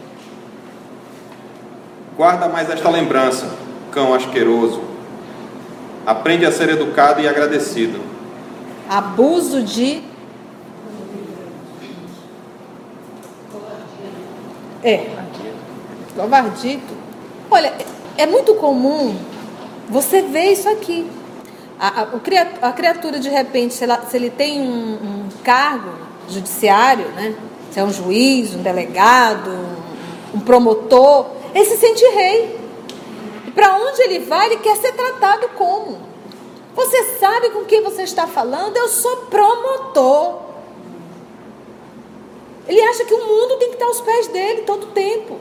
Guarda 2.16 2.48
mais 2.48 2.70
esta 2.70 2.88
lembrança, 2.88 3.50
cão 3.90 4.14
asqueroso. 4.14 4.93
Aprende 6.06 6.44
a 6.44 6.52
ser 6.52 6.68
educado 6.68 7.20
e 7.20 7.28
agradecido. 7.28 8.00
Abuso 8.88 9.62
de. 9.62 10.02
É. 14.82 15.06
Covardito. 16.14 16.94
Olha, 17.50 17.72
é 18.16 18.26
muito 18.26 18.54
comum 18.54 19.16
você 19.88 20.22
ver 20.22 20.52
isso 20.52 20.68
aqui. 20.68 21.06
A, 21.80 22.02
a, 22.02 22.68
a 22.68 22.72
criatura, 22.72 23.18
de 23.18 23.28
repente, 23.28 23.74
se, 23.74 23.84
ela- 23.84 24.02
se 24.08 24.16
ele 24.16 24.30
tem 24.30 24.60
um, 24.60 24.94
um 24.94 25.28
cargo 25.42 25.90
judiciário, 26.28 27.06
né? 27.10 27.34
Se 27.70 27.80
é 27.80 27.84
um 27.84 27.92
juiz, 27.92 28.54
um 28.54 28.62
delegado, 28.62 29.50
um, 29.50 30.36
um 30.36 30.40
promotor, 30.40 31.26
ele 31.54 31.64
se 31.64 31.76
sente 31.76 32.04
rei. 32.14 32.63
Para 33.54 33.76
onde 33.76 34.02
ele 34.02 34.20
vai, 34.20 34.46
ele 34.46 34.56
quer 34.58 34.76
ser 34.76 34.92
tratado 34.92 35.48
como? 35.50 36.00
Você 36.74 37.18
sabe 37.18 37.50
com 37.50 37.64
quem 37.64 37.82
você 37.82 38.02
está 38.02 38.26
falando? 38.26 38.76
Eu 38.76 38.88
sou 38.88 39.16
promotor. 39.26 40.42
Ele 42.66 42.80
acha 42.82 43.04
que 43.04 43.14
o 43.14 43.26
mundo 43.26 43.58
tem 43.58 43.68
que 43.68 43.74
estar 43.74 43.86
aos 43.86 44.00
pés 44.00 44.26
dele 44.28 44.62
todo 44.62 44.84
o 44.84 44.90
tempo. 44.90 45.38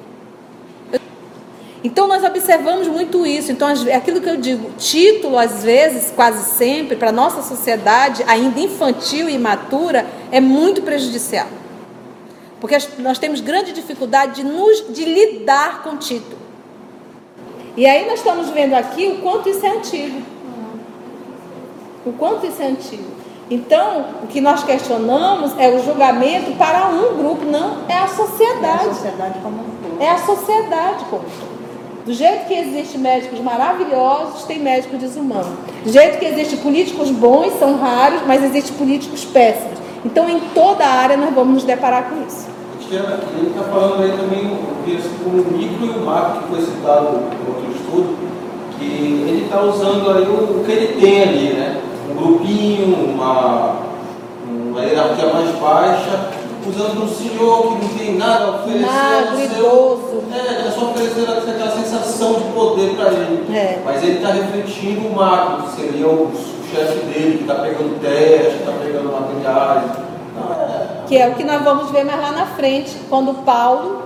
Então 1.84 2.08
nós 2.08 2.24
observamos 2.24 2.88
muito 2.88 3.26
isso. 3.26 3.52
Então 3.52 3.68
é 3.68 3.96
aquilo 3.96 4.22
que 4.22 4.30
eu 4.30 4.38
digo, 4.38 4.72
título 4.78 5.38
às 5.38 5.64
vezes, 5.64 6.12
quase 6.12 6.56
sempre, 6.56 6.96
para 6.96 7.12
nossa 7.12 7.42
sociedade 7.42 8.24
ainda 8.28 8.60
infantil 8.60 9.28
e 9.28 9.34
imatura, 9.34 10.06
é 10.32 10.40
muito 10.40 10.82
prejudicial. 10.82 11.48
Porque 12.62 12.78
nós 13.00 13.20
temos 13.20 13.42
grande 13.42 13.74
dificuldade 13.74 14.36
de, 14.36 14.44
nos, 14.44 14.86
de 14.94 15.04
lidar 15.04 15.84
com 15.84 15.98
título. 15.98 16.43
E 17.76 17.86
aí 17.86 18.06
nós 18.06 18.20
estamos 18.20 18.50
vendo 18.50 18.74
aqui 18.74 19.08
o 19.08 19.18
quanto 19.22 19.50
isso 19.50 19.66
é 19.66 19.70
antigo. 19.70 20.22
O 22.06 22.12
quanto 22.14 22.46
isso 22.46 22.62
é 22.62 22.68
antigo. 22.68 23.12
Então, 23.50 24.06
o 24.24 24.28
que 24.28 24.40
nós 24.40 24.64
questionamos 24.64 25.54
é 25.58 25.70
o 25.70 25.84
julgamento 25.84 26.52
para 26.58 26.88
um 26.88 27.18
grupo, 27.18 27.46
não 27.46 27.78
é 27.90 27.94
a 27.94 27.98
É 27.98 28.04
a 28.04 28.08
sociedade. 28.08 28.86
sociedade 28.86 29.40
como 29.42 29.58
um 29.58 29.66
todo. 29.82 30.02
É 30.02 30.10
a 30.10 30.18
sociedade 30.18 31.06
como 31.10 31.24
um 31.24 31.40
todo. 31.40 31.54
Do 32.06 32.14
jeito 32.14 32.48
que 32.48 32.54
existem 32.54 33.00
médicos 33.00 33.40
maravilhosos, 33.40 34.44
tem 34.44 34.60
médicos 34.60 35.00
desumanos. 35.00 35.48
Do 35.84 35.92
jeito 35.92 36.20
que 36.20 36.26
existem 36.26 36.60
políticos 36.60 37.10
bons, 37.10 37.58
são 37.60 37.78
raros, 37.78 38.22
mas 38.28 38.44
existem 38.44 38.76
políticos 38.76 39.24
péssimos. 39.24 39.80
Então, 40.04 40.30
em 40.30 40.40
toda 40.54 40.86
a 40.86 40.90
área, 40.90 41.16
nós 41.16 41.34
vamos 41.34 41.54
nos 41.54 41.64
deparar 41.64 42.10
com 42.10 42.26
isso. 42.26 42.53
Cristiana, 42.94 43.20
ele 43.36 43.48
está 43.48 43.64
falando 43.64 44.04
aí 44.04 44.12
também 44.12 44.46
o 44.46 44.84
que 44.86 44.98
assim, 44.98 45.16
como 45.24 45.42
o 45.42 45.52
micro 45.58 45.86
e 45.86 45.90
o 45.90 46.06
macro 46.06 46.42
que 46.42 46.50
foi 46.50 46.62
citado 46.62 47.06
no 47.06 47.56
outro 47.56 47.72
estudo, 47.74 48.18
que 48.78 48.86
ele 48.86 49.46
está 49.46 49.62
usando 49.62 50.12
aí 50.12 50.24
o, 50.24 50.60
o 50.60 50.64
que 50.64 50.72
ele 50.72 51.02
tem 51.02 51.24
ali, 51.24 51.54
né? 51.54 51.82
Um 52.12 52.16
grupinho, 52.16 53.16
uma, 53.16 53.78
uma 54.46 54.82
hierarquia 54.82 55.34
mais 55.34 55.50
baixa, 55.56 56.30
usando 56.68 57.04
um 57.04 57.08
senhor 57.08 57.64
que 57.64 57.86
não 57.86 57.98
tem 57.98 58.16
nada 58.16 58.46
a 58.46 58.50
oferecer. 58.58 58.86
Magro, 58.86 59.42
idoso. 59.42 60.24
É, 60.32 60.68
é 60.68 60.72
só 60.72 60.86
oferecer 60.86 61.30
aquela 61.30 61.72
sensação 61.72 62.34
de 62.34 62.44
poder 62.54 62.96
para 62.96 63.12
ele. 63.12 63.56
É. 63.56 63.82
Mas 63.84 64.04
ele 64.04 64.18
está 64.18 64.30
refletindo 64.34 65.08
o 65.08 65.16
macro, 65.16 65.64
que 65.64 65.82
seria 65.82 66.08
o, 66.08 66.26
o 66.26 66.32
chefe 66.72 67.06
dele, 67.06 67.38
que 67.38 67.44
está 67.44 67.56
pegando 67.56 68.00
teste, 68.02 68.52
que 68.52 68.60
está 68.60 68.72
pegando 68.84 69.12
materiais. 69.12 69.84
Não, 70.36 70.52
é, 70.52 70.93
Que 71.08 71.18
é 71.18 71.28
o 71.28 71.36
que 71.36 71.44
nós 71.44 71.62
vamos 71.64 71.92
ver 71.92 72.04
mais 72.06 72.20
lá 72.22 72.32
na 72.32 72.46
frente, 72.46 72.96
quando 73.10 73.44
Paulo 73.44 74.04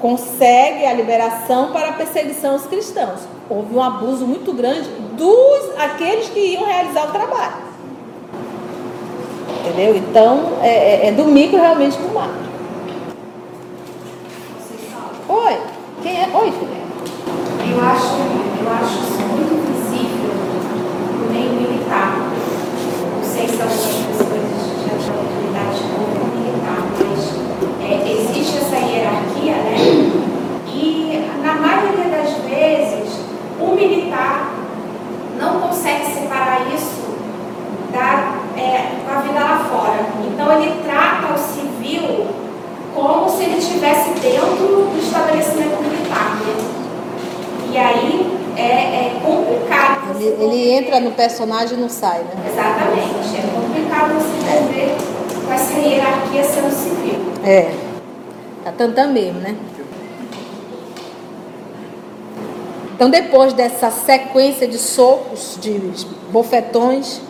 consegue 0.00 0.84
a 0.84 0.92
liberação 0.92 1.72
para 1.72 1.90
a 1.90 1.92
perseguição 1.92 2.52
aos 2.52 2.66
cristãos. 2.66 3.20
Houve 3.48 3.74
um 3.74 3.82
abuso 3.82 4.26
muito 4.26 4.52
grande 4.52 4.88
dos 5.16 5.78
aqueles 5.78 6.28
que 6.28 6.40
iam 6.40 6.64
realizar 6.64 7.08
o 7.08 7.12
trabalho. 7.12 7.64
Entendeu? 9.60 9.96
Então, 9.96 10.58
é, 10.62 10.68
é- 10.68 11.08
é 11.08 11.12
do 11.12 11.24
micro 11.24 11.58
realmente 11.58 11.96
para 11.96 12.06
o 12.06 12.14
macro. 12.14 12.44
Oi, 15.28 15.56
quem 16.02 16.22
é? 16.22 16.28
Oi, 16.34 16.52
filha. 16.52 16.84
Eu 17.72 17.80
acho, 17.82 18.14
eu 18.62 18.72
acho 18.72 18.98
isso 18.98 19.22
muito 19.26 19.54
visível 19.66 20.34
no 21.18 21.32
meio 21.32 21.50
militar. 21.52 22.18
Não 23.16 23.24
sei 23.24 23.48
se 23.48 23.62
algumas 23.62 24.13
militar 33.88 34.54
não 35.38 35.60
consegue 35.60 36.06
separar 36.06 36.66
isso 36.74 37.04
da, 37.92 38.34
é, 38.56 38.94
vida 39.22 39.40
lá 39.40 39.66
fora. 39.70 40.06
Então 40.26 40.52
ele 40.60 40.82
trata 40.84 41.34
o 41.34 41.38
civil 41.38 42.26
como 42.94 43.28
se 43.28 43.44
ele 43.44 43.58
estivesse 43.58 44.10
dentro 44.20 44.88
do 44.90 44.98
estabelecimento 45.02 45.82
militar. 45.82 46.38
E 47.70 47.76
aí 47.76 48.38
é, 48.56 48.62
é 48.62 49.20
complicado. 49.24 50.12
você 50.12 50.24
Ele, 50.24 50.44
ele 50.44 50.70
entra 50.70 51.00
no 51.00 51.10
personagem 51.12 51.76
e 51.76 51.80
não 51.80 51.88
sai, 51.88 52.20
né? 52.20 52.30
Exatamente. 52.48 53.36
É 53.36 53.42
complicado 53.52 54.14
você 54.14 54.58
viver 54.62 54.96
com 55.44 55.52
essa 55.52 55.78
hierarquia 55.78 56.44
sendo 56.44 56.70
civil. 56.70 57.18
É. 57.44 57.72
Tá 58.64 58.72
tantã 58.72 59.06
mesmo, 59.08 59.40
né? 59.40 59.56
Então, 62.94 63.10
depois 63.10 63.52
dessa 63.52 63.90
sequência 63.90 64.68
de 64.68 64.78
socos, 64.78 65.58
de 65.60 65.80
bofetões, 66.30 67.20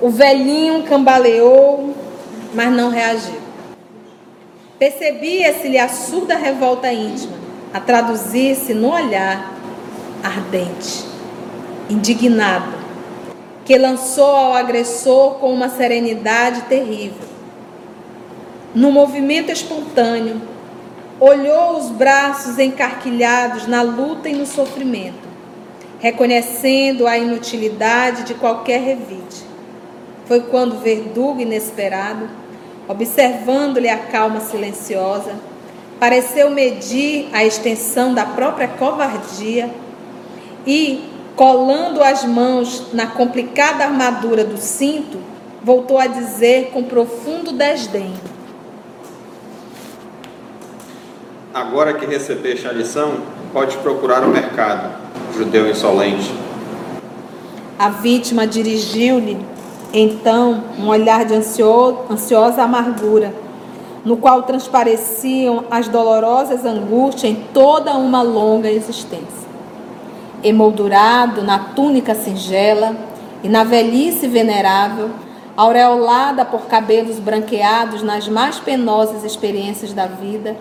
o 0.00 0.10
velhinho 0.10 0.82
cambaleou, 0.82 1.94
mas 2.52 2.72
não 2.72 2.90
reagiu. 2.90 3.40
Percebia-se-lhe 4.80 5.78
a 5.78 5.88
surda 5.88 6.34
revolta 6.34 6.92
íntima, 6.92 7.36
a 7.72 7.78
traduzir-se 7.78 8.74
no 8.74 8.92
olhar 8.92 9.54
ardente, 10.20 11.04
indignado, 11.88 12.74
que 13.64 13.78
lançou 13.78 14.34
ao 14.34 14.54
agressor 14.54 15.34
com 15.34 15.52
uma 15.54 15.68
serenidade 15.68 16.62
terrível. 16.62 17.28
No 18.74 18.90
movimento 18.90 19.52
espontâneo, 19.52 20.42
olhou 21.20 21.78
os 21.78 21.90
braços 21.90 22.58
encarquilhados 22.58 23.66
na 23.66 23.82
luta 23.82 24.28
e 24.28 24.34
no 24.34 24.46
sofrimento, 24.46 25.28
reconhecendo 26.00 27.06
a 27.06 27.16
inutilidade 27.16 28.24
de 28.24 28.34
qualquer 28.34 28.80
revide. 28.80 29.44
Foi 30.26 30.40
quando 30.40 30.74
o 30.74 30.80
verdugo 30.80 31.40
inesperado, 31.40 32.28
observando-lhe 32.88 33.88
a 33.88 33.98
calma 33.98 34.40
silenciosa, 34.40 35.34
pareceu 36.00 36.50
medir 36.50 37.28
a 37.32 37.44
extensão 37.44 38.12
da 38.12 38.24
própria 38.24 38.66
covardia 38.66 39.70
e, 40.66 41.08
colando 41.36 42.02
as 42.02 42.24
mãos 42.24 42.92
na 42.92 43.06
complicada 43.06 43.84
armadura 43.84 44.44
do 44.44 44.58
cinto, 44.58 45.18
voltou 45.62 45.98
a 45.98 46.06
dizer 46.06 46.70
com 46.72 46.82
profundo 46.82 47.52
desdém: 47.52 48.12
Agora 51.54 51.92
que 51.92 52.06
recebeste 52.06 52.66
a 52.66 52.72
lição, 52.72 53.18
podes 53.52 53.76
procurar 53.76 54.24
o 54.24 54.28
mercado, 54.28 54.90
judeu 55.36 55.68
insolente. 55.68 56.32
A 57.78 57.90
vítima 57.90 58.46
dirigiu-lhe, 58.46 59.38
então, 59.92 60.64
um 60.78 60.88
olhar 60.88 61.26
de 61.26 61.34
ansio- 61.34 62.06
ansiosa 62.10 62.62
amargura, 62.62 63.34
no 64.02 64.16
qual 64.16 64.44
transpareciam 64.44 65.64
as 65.70 65.88
dolorosas 65.88 66.64
angústias 66.64 67.32
em 67.32 67.34
toda 67.52 67.92
uma 67.92 68.22
longa 68.22 68.70
existência. 68.70 69.46
Emoldurado 70.42 71.42
na 71.42 71.58
túnica 71.58 72.14
singela 72.14 72.96
e 73.44 73.48
na 73.48 73.62
velhice 73.62 74.26
venerável, 74.26 75.10
aureolada 75.54 76.46
por 76.46 76.62
cabelos 76.62 77.18
branqueados 77.18 78.02
nas 78.02 78.26
mais 78.26 78.58
penosas 78.58 79.22
experiências 79.22 79.92
da 79.92 80.06
vida, 80.06 80.56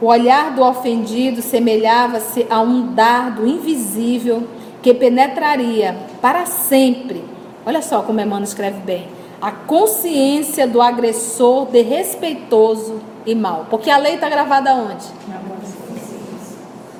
o 0.00 0.06
olhar 0.06 0.54
do 0.54 0.62
ofendido 0.62 1.40
semelhava-se 1.40 2.46
a 2.50 2.60
um 2.60 2.92
dardo 2.92 3.46
invisível 3.46 4.46
que 4.82 4.92
penetraria 4.92 5.96
para 6.20 6.44
sempre. 6.46 7.24
Olha 7.64 7.80
só 7.80 8.02
como 8.02 8.20
Emmanuel 8.20 8.44
escreve 8.44 8.78
bem. 8.80 9.08
A 9.40 9.50
consciência 9.50 10.66
do 10.66 10.80
agressor 10.80 11.66
de 11.66 11.82
respeitoso 11.82 13.00
e 13.24 13.34
mal. 13.34 13.66
Porque 13.70 13.90
a 13.90 13.96
lei 13.96 14.14
está 14.14 14.28
gravada 14.28 14.74
onde? 14.74 15.04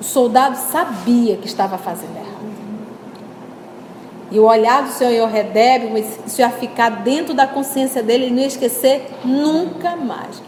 O 0.00 0.04
soldado 0.04 0.56
sabia 0.56 1.36
que 1.36 1.46
estava 1.46 1.78
fazendo 1.78 2.16
errado. 2.16 2.26
E 4.30 4.38
o 4.38 4.44
olhar 4.44 4.82
do 4.82 4.90
Senhor 4.90 5.12
Yoredeb, 5.12 6.04
isso 6.26 6.40
ia 6.40 6.50
ficar 6.50 6.90
dentro 6.90 7.32
da 7.32 7.46
consciência 7.46 8.02
dele, 8.02 8.24
ele 8.24 8.34
não 8.34 8.40
ia 8.40 8.48
esquecer 8.48 9.06
nunca 9.24 9.94
mais. 9.94 10.42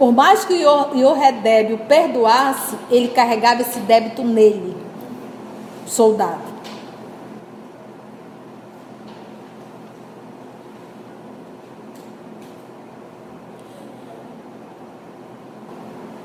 Por 0.00 0.12
mais 0.12 0.46
que 0.46 0.54
o 0.54 0.96
Yoredeb 0.96 1.74
o 1.74 1.78
perdoasse, 1.80 2.74
ele 2.90 3.08
carregava 3.08 3.60
esse 3.60 3.78
débito 3.80 4.22
nele, 4.24 4.74
soldado. 5.86 6.40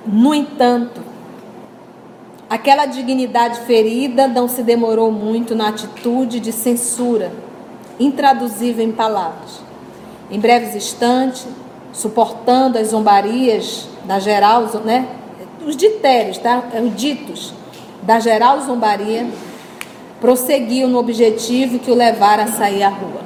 No 0.08 0.34
entanto, 0.34 1.02
aquela 2.50 2.86
dignidade 2.86 3.60
ferida 3.66 4.26
não 4.26 4.48
se 4.48 4.64
demorou 4.64 5.12
muito 5.12 5.54
na 5.54 5.68
atitude 5.68 6.40
de 6.40 6.54
censura, 6.54 7.34
intraduzível 8.00 8.86
em 8.86 8.94
palavras. 8.94 9.60
Em 10.32 10.40
breves 10.40 10.74
instantes, 10.74 11.46
suportando 11.96 12.78
as 12.78 12.90
zombarias 12.90 13.88
da 14.04 14.20
geral, 14.20 14.70
né? 14.84 15.08
Os 15.66 15.76
ditérios, 15.76 16.38
tá? 16.38 16.64
Os 16.84 16.96
ditos 16.96 17.52
da 18.04 18.20
geral 18.20 18.62
zombaria, 18.62 19.28
prosseguiu 20.22 20.88
no 20.88 21.00
objetivo 21.00 21.80
que 21.80 21.90
o 21.90 21.96
levara 21.96 22.44
a 22.44 22.48
sair 22.48 22.84
à 22.84 22.90
rua 22.90 23.26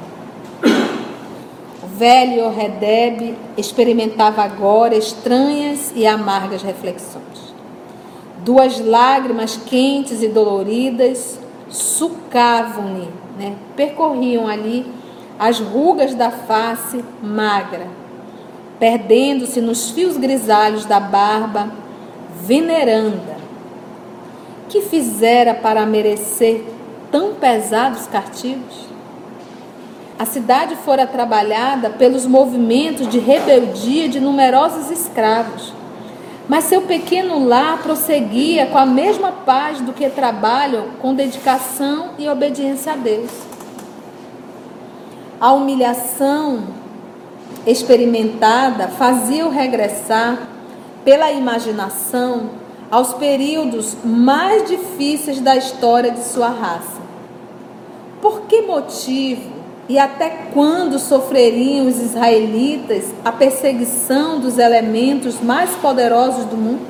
velho 2.00 2.48
Redeb 2.48 3.36
experimentava 3.58 4.42
agora 4.42 4.96
estranhas 4.96 5.92
e 5.94 6.06
amargas 6.06 6.62
reflexões. 6.62 7.54
Duas 8.38 8.80
lágrimas 8.80 9.60
quentes 9.66 10.22
e 10.22 10.28
doloridas 10.28 11.38
sucavam-lhe, 11.68 13.06
né? 13.38 13.54
percorriam 13.76 14.48
ali 14.48 14.86
as 15.38 15.60
rugas 15.60 16.14
da 16.14 16.30
face 16.30 17.04
magra, 17.22 17.86
perdendo-se 18.80 19.60
nos 19.60 19.90
fios 19.90 20.16
grisalhos 20.16 20.86
da 20.86 20.98
barba 20.98 21.70
veneranda. 22.42 23.36
Que 24.70 24.80
fizera 24.80 25.52
para 25.52 25.84
merecer 25.84 26.64
tão 27.12 27.34
pesados 27.34 28.06
castigos? 28.06 28.88
A 30.18 30.24
cidade 30.24 30.76
fora 30.76 31.06
trabalhada 31.06 31.90
pelos 31.90 32.24
movimentos 32.26 33.08
de 33.08 33.18
rebeldia 33.18 34.08
de 34.08 34.18
numerosos 34.18 34.90
escravos. 34.90 35.72
Mas 36.48 36.64
seu 36.64 36.82
pequeno 36.82 37.46
lar 37.46 37.82
prosseguia 37.82 38.66
com 38.66 38.78
a 38.78 38.86
mesma 38.86 39.30
paz 39.30 39.80
do 39.80 39.92
que 39.92 40.08
trabalham 40.08 40.88
com 41.00 41.14
dedicação 41.14 42.10
e 42.18 42.28
obediência 42.28 42.92
a 42.92 42.96
Deus. 42.96 43.30
A 45.40 45.52
humilhação 45.52 46.79
experimentada 47.66 48.88
fazia-o 48.88 49.50
regressar 49.50 50.48
pela 51.04 51.30
imaginação 51.30 52.50
aos 52.90 53.14
períodos 53.14 53.96
mais 54.04 54.68
difíceis 54.68 55.40
da 55.40 55.56
história 55.56 56.10
de 56.10 56.24
sua 56.24 56.48
raça. 56.48 57.00
Por 58.20 58.42
que 58.42 58.62
motivo 58.62 59.60
e 59.88 59.98
até 59.98 60.30
quando 60.52 60.98
sofreriam 60.98 61.86
os 61.86 62.00
israelitas 62.00 63.06
a 63.24 63.32
perseguição 63.32 64.38
dos 64.38 64.58
elementos 64.58 65.40
mais 65.40 65.70
poderosos 65.76 66.44
do 66.44 66.56
mundo? 66.56 66.86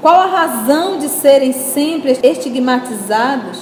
Qual 0.00 0.18
a 0.18 0.26
razão 0.26 0.98
de 0.98 1.08
serem 1.08 1.52
sempre 1.52 2.18
estigmatizados 2.22 3.60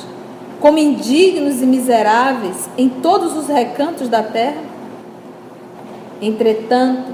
como 0.60 0.78
indignos 0.78 1.60
e 1.62 1.66
miseráveis 1.66 2.68
em 2.76 2.88
todos 2.88 3.36
os 3.36 3.48
recantos 3.48 4.08
da 4.08 4.22
terra? 4.22 4.67
Entretanto, 6.20 7.12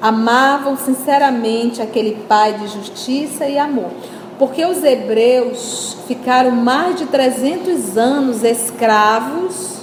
amavam 0.00 0.76
sinceramente 0.76 1.82
aquele 1.82 2.16
Pai 2.28 2.54
de 2.54 2.68
justiça 2.68 3.46
e 3.46 3.58
amor 3.58 3.90
porque 4.38 4.64
os 4.64 4.84
hebreus 4.84 5.96
ficaram 6.06 6.52
mais 6.52 6.96
de 6.96 7.06
300 7.06 7.98
anos 7.98 8.44
escravos 8.44 9.80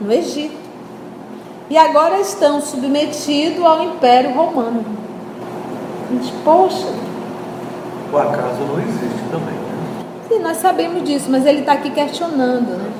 no 0.00 0.10
Egito. 0.10 0.56
E 1.68 1.76
agora 1.76 2.18
estão 2.18 2.62
submetidos 2.62 3.62
ao 3.62 3.82
Império 3.82 4.32
Romano. 4.32 4.82
Gente, 6.10 6.32
poxa. 6.42 6.86
O 8.10 8.16
acaso 8.16 8.62
não 8.62 8.80
existe 8.80 9.22
também. 9.30 9.54
Né? 9.54 10.04
Sim, 10.26 10.38
nós 10.38 10.56
sabemos 10.56 11.04
disso, 11.04 11.26
mas 11.30 11.44
ele 11.44 11.60
está 11.60 11.72
aqui 11.72 11.90
questionando, 11.90 12.78
né? 12.78 12.90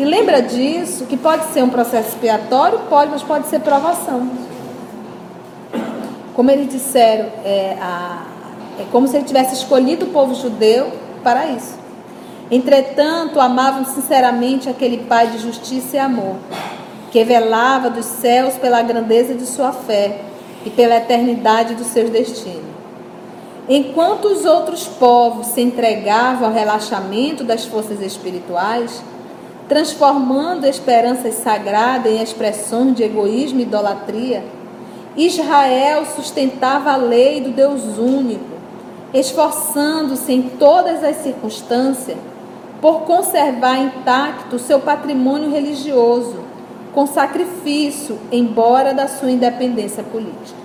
E 0.00 0.04
lembra 0.06 0.40
disso, 0.40 1.04
que 1.04 1.14
pode 1.14 1.52
ser 1.52 1.62
um 1.62 1.68
processo 1.68 2.08
expiatório, 2.08 2.78
pode, 2.88 3.10
mas 3.10 3.22
pode 3.22 3.48
ser 3.48 3.60
provação. 3.60 4.30
Como 6.34 6.50
eles 6.50 6.70
disseram, 6.70 7.26
é, 7.44 7.76
a, 7.78 8.22
é 8.78 8.86
como 8.90 9.06
se 9.06 9.18
ele 9.18 9.26
tivesse 9.26 9.52
escolhido 9.56 10.06
o 10.06 10.08
povo 10.08 10.34
judeu 10.34 10.90
para 11.22 11.48
isso. 11.48 11.78
Entretanto, 12.50 13.38
amavam 13.38 13.84
sinceramente 13.84 14.70
aquele 14.70 15.04
Pai 15.04 15.26
de 15.26 15.38
justiça 15.38 15.96
e 15.96 15.98
amor, 15.98 16.36
que 17.10 17.22
velava 17.22 17.90
dos 17.90 18.06
céus 18.06 18.54
pela 18.54 18.80
grandeza 18.80 19.34
de 19.34 19.44
sua 19.44 19.70
fé 19.70 20.22
e 20.64 20.70
pela 20.70 20.96
eternidade 20.96 21.74
dos 21.74 21.88
seus 21.88 22.08
destinos. 22.08 22.70
Enquanto 23.68 24.28
os 24.28 24.46
outros 24.46 24.86
povos 24.86 25.48
se 25.48 25.60
entregavam 25.60 26.48
ao 26.48 26.54
relaxamento 26.54 27.44
das 27.44 27.66
forças 27.66 28.00
espirituais, 28.00 29.02
transformando 29.70 30.66
esperanças 30.66 31.34
sagradas 31.34 32.12
em 32.12 32.20
expressões 32.20 32.96
de 32.96 33.04
egoísmo 33.04 33.60
e 33.60 33.62
idolatria, 33.62 34.42
Israel 35.16 36.04
sustentava 36.06 36.90
a 36.90 36.96
lei 36.96 37.40
do 37.40 37.50
Deus 37.50 37.96
único, 37.96 38.50
esforçando-se 39.14 40.32
em 40.32 40.42
todas 40.42 41.04
as 41.04 41.18
circunstâncias 41.18 42.18
por 42.80 43.02
conservar 43.02 43.76
intacto 43.76 44.58
seu 44.58 44.80
patrimônio 44.80 45.52
religioso, 45.52 46.40
com 46.92 47.06
sacrifício, 47.06 48.18
embora 48.32 48.92
da 48.92 49.06
sua 49.06 49.30
independência 49.30 50.02
política. 50.02 50.58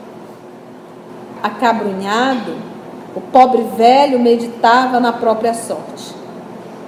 Acabrunhado, 1.44 2.56
o 3.16 3.22
pobre 3.22 3.62
velho 3.78 4.20
meditava 4.20 5.00
na 5.00 5.14
própria 5.14 5.54
sorte. 5.54 6.16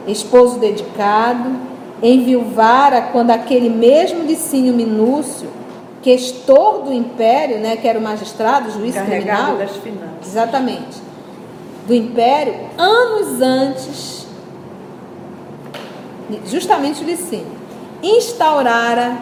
Esposo 0.07 0.57
dedicado, 0.57 1.76
enviuvara 2.01 3.01
quando 3.11 3.31
aquele 3.31 3.69
mesmo 3.69 4.23
Licínio 4.23 4.73
Minúcio, 4.73 5.49
questor 6.01 6.83
do 6.83 6.93
império, 6.93 7.59
né, 7.59 7.75
que 7.77 7.87
era 7.87 7.97
o 7.97 8.01
magistrado, 8.01 8.69
o 8.69 8.71
juiz 8.71 8.95
Carregado 8.95 9.17
criminal, 9.17 9.57
das 9.57 9.75
finanças. 9.77 10.27
exatamente, 10.27 11.01
do 11.87 11.93
império, 11.93 12.55
anos 12.77 13.41
antes 13.41 14.17
justamente 16.45 17.03
o 17.03 17.05
Licínio, 17.05 17.57
instaurara 18.03 19.17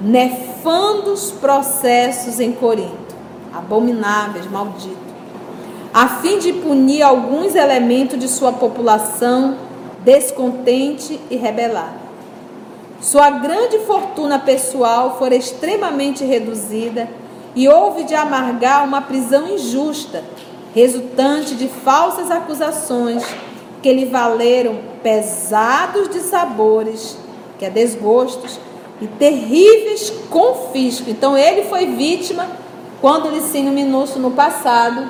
nefandos 0.00 1.30
processos 1.30 2.38
em 2.38 2.52
Corinto, 2.52 3.16
abomináveis, 3.52 4.48
malditos, 4.50 4.96
a 5.92 6.06
fim 6.06 6.38
de 6.38 6.52
punir 6.52 7.02
alguns 7.02 7.54
elementos 7.54 8.18
de 8.18 8.28
sua 8.28 8.52
população 8.52 9.56
descontente 10.08 11.20
e 11.28 11.36
rebelada. 11.36 12.08
Sua 12.98 13.28
grande 13.28 13.80
fortuna 13.80 14.38
pessoal 14.38 15.18
fora 15.18 15.36
extremamente 15.36 16.24
reduzida 16.24 17.10
e 17.54 17.68
houve 17.68 18.04
de 18.04 18.14
amargar 18.14 18.86
uma 18.86 19.02
prisão 19.02 19.46
injusta, 19.46 20.24
resultante 20.74 21.54
de 21.54 21.68
falsas 21.68 22.30
acusações 22.30 23.22
que 23.82 23.92
lhe 23.92 24.06
valeram 24.06 24.78
pesados 25.02 26.08
de 26.08 26.20
sabores, 26.20 27.18
que 27.58 27.66
é 27.66 27.70
desgostos, 27.70 28.58
e 29.02 29.06
terríveis 29.06 30.10
confiscos. 30.30 31.08
Então 31.08 31.36
ele 31.36 31.64
foi 31.64 31.84
vítima 31.84 32.46
quando 33.02 33.28
Licínio 33.28 33.74
Minúcio 33.74 34.18
no 34.18 34.30
passado 34.30 35.06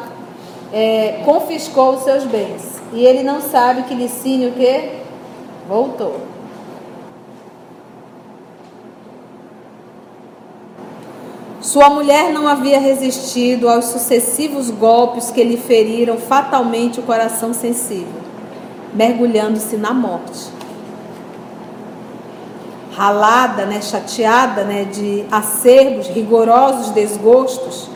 é, 0.73 1.23
confiscou 1.25 1.95
os 1.95 2.03
seus 2.03 2.25
bens. 2.25 2.78
E 2.93 3.05
ele 3.05 3.23
não 3.23 3.41
sabe 3.41 3.83
que 3.83 3.95
Licínio 3.95 4.53
que 4.53 4.91
voltou. 5.69 6.21
Sua 11.61 11.91
mulher 11.91 12.33
não 12.33 12.49
havia 12.49 12.81
resistido 12.81 13.69
aos 13.69 13.87
sucessivos 13.87 14.71
golpes 14.71 15.31
que 15.31 15.45
lhe 15.45 15.59
feriram 15.59 16.17
fatalmente 16.17 16.99
o 16.99 17.03
coração 17.03 17.53
sensível, 17.53 18.23
mergulhando-se 18.95 19.77
na 19.77 19.93
morte. 19.93 20.49
Ralada, 22.93 23.67
né, 23.67 23.83
chateada 23.83 24.65
né, 24.65 24.85
de 24.85 25.25
acerbos, 25.31 26.09
rigorosos 26.09 26.91
desgostos, 26.91 27.91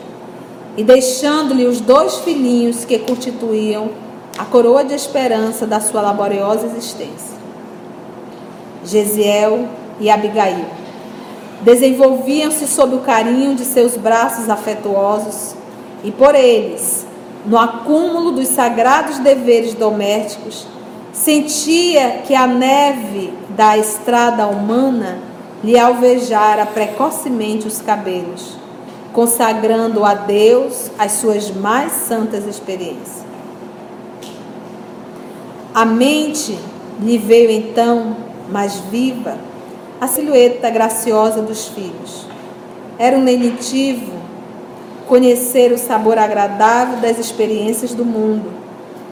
e 0.77 0.83
deixando-lhe 0.83 1.65
os 1.65 1.81
dois 1.81 2.17
filhinhos 2.19 2.85
que 2.85 2.99
constituíam 2.99 4.02
a 4.37 4.45
coroa 4.45 4.83
de 4.83 4.95
esperança 4.95 5.67
da 5.67 5.79
sua 5.79 6.01
laboriosa 6.01 6.65
existência. 6.65 7.37
Gesiel 8.83 9.67
e 9.99 10.09
Abigail 10.09 10.65
desenvolviam-se 11.61 12.67
sob 12.67 12.95
o 12.95 12.99
carinho 12.99 13.55
de 13.55 13.63
seus 13.63 13.95
braços 13.95 14.49
afetuosos 14.49 15.55
e 16.03 16.11
por 16.11 16.35
eles, 16.35 17.05
no 17.45 17.57
acúmulo 17.57 18.31
dos 18.31 18.49
sagrados 18.49 19.19
deveres 19.19 19.73
domésticos, 19.73 20.67
sentia 21.13 22.23
que 22.25 22.35
a 22.35 22.47
neve 22.47 23.33
da 23.49 23.77
estrada 23.77 24.47
humana 24.47 25.19
lhe 25.63 25.79
alvejara 25.79 26.65
precocemente 26.65 27.67
os 27.67 27.81
cabelos, 27.81 28.57
consagrando 29.13 30.03
a 30.03 30.13
Deus 30.13 30.91
as 30.99 31.13
suas 31.13 31.49
mais 31.51 31.93
santas 31.93 32.45
experiências. 32.45 33.22
A 35.75 35.85
mente 35.85 36.55
lhe 37.01 37.17
veio 37.17 37.49
então 37.49 38.15
mais 38.47 38.75
viva 38.91 39.35
a 39.99 40.05
silhueta 40.05 40.69
graciosa 40.69 41.41
dos 41.41 41.67
filhos. 41.67 42.27
Era 42.99 43.17
um 43.17 43.23
lenitivo 43.23 44.13
conhecer 45.07 45.71
o 45.71 45.77
sabor 45.79 46.19
agradável 46.19 46.97
das 46.97 47.17
experiências 47.17 47.91
do 47.95 48.05
mundo, 48.05 48.53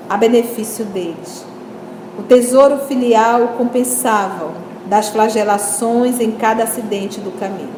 a 0.07 0.15
benefício 0.15 0.85
deles. 0.85 1.43
O 2.19 2.21
tesouro 2.21 2.77
filial 2.87 3.55
compensava 3.57 4.51
das 4.85 5.09
flagelações 5.09 6.19
em 6.19 6.29
cada 6.29 6.65
acidente 6.65 7.19
do 7.19 7.31
caminho. 7.39 7.73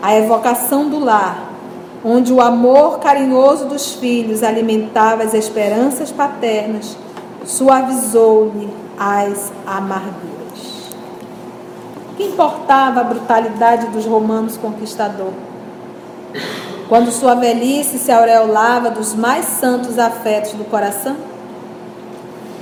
A 0.00 0.16
evocação 0.16 0.88
do 0.88 0.98
lar, 0.98 1.50
onde 2.02 2.32
o 2.32 2.40
amor 2.40 3.00
carinhoso 3.00 3.66
dos 3.66 3.94
filhos 3.94 4.42
alimentava 4.42 5.22
as 5.22 5.34
esperanças 5.34 6.10
paternas, 6.10 6.96
suavizou-lhe 7.44 8.68
as 8.98 9.52
amarguras. 9.66 10.94
Que 12.16 12.24
importava 12.24 13.00
a 13.00 13.04
brutalidade 13.04 13.86
dos 13.88 14.06
romanos 14.06 14.56
conquistadores? 14.56 15.34
Quando 16.88 17.10
sua 17.10 17.34
velhice 17.34 17.98
se 17.98 18.12
aureolava 18.12 18.90
dos 18.90 19.14
mais 19.14 19.46
santos 19.46 19.98
afetos 19.98 20.52
do 20.52 20.64
coração? 20.64 21.16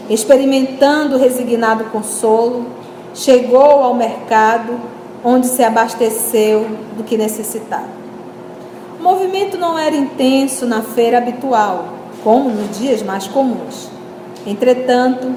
Experimentando 0.08 1.18
resignado 1.18 1.84
consolo, 1.86 2.66
chegou 3.14 3.82
ao 3.82 3.94
mercado 3.94 4.78
onde 5.24 5.46
se 5.46 5.62
abasteceu 5.62 6.66
do 6.96 7.04
que 7.04 7.16
necessitava. 7.16 8.02
O 8.98 9.02
movimento 9.02 9.58
não 9.58 9.78
era 9.78 9.94
intenso 9.94 10.66
na 10.66 10.82
feira 10.82 11.18
habitual, 11.18 11.84
como 12.22 12.50
nos 12.50 12.78
dias 12.78 13.02
mais 13.02 13.26
comuns. 13.26 13.91
Entretanto, 14.46 15.32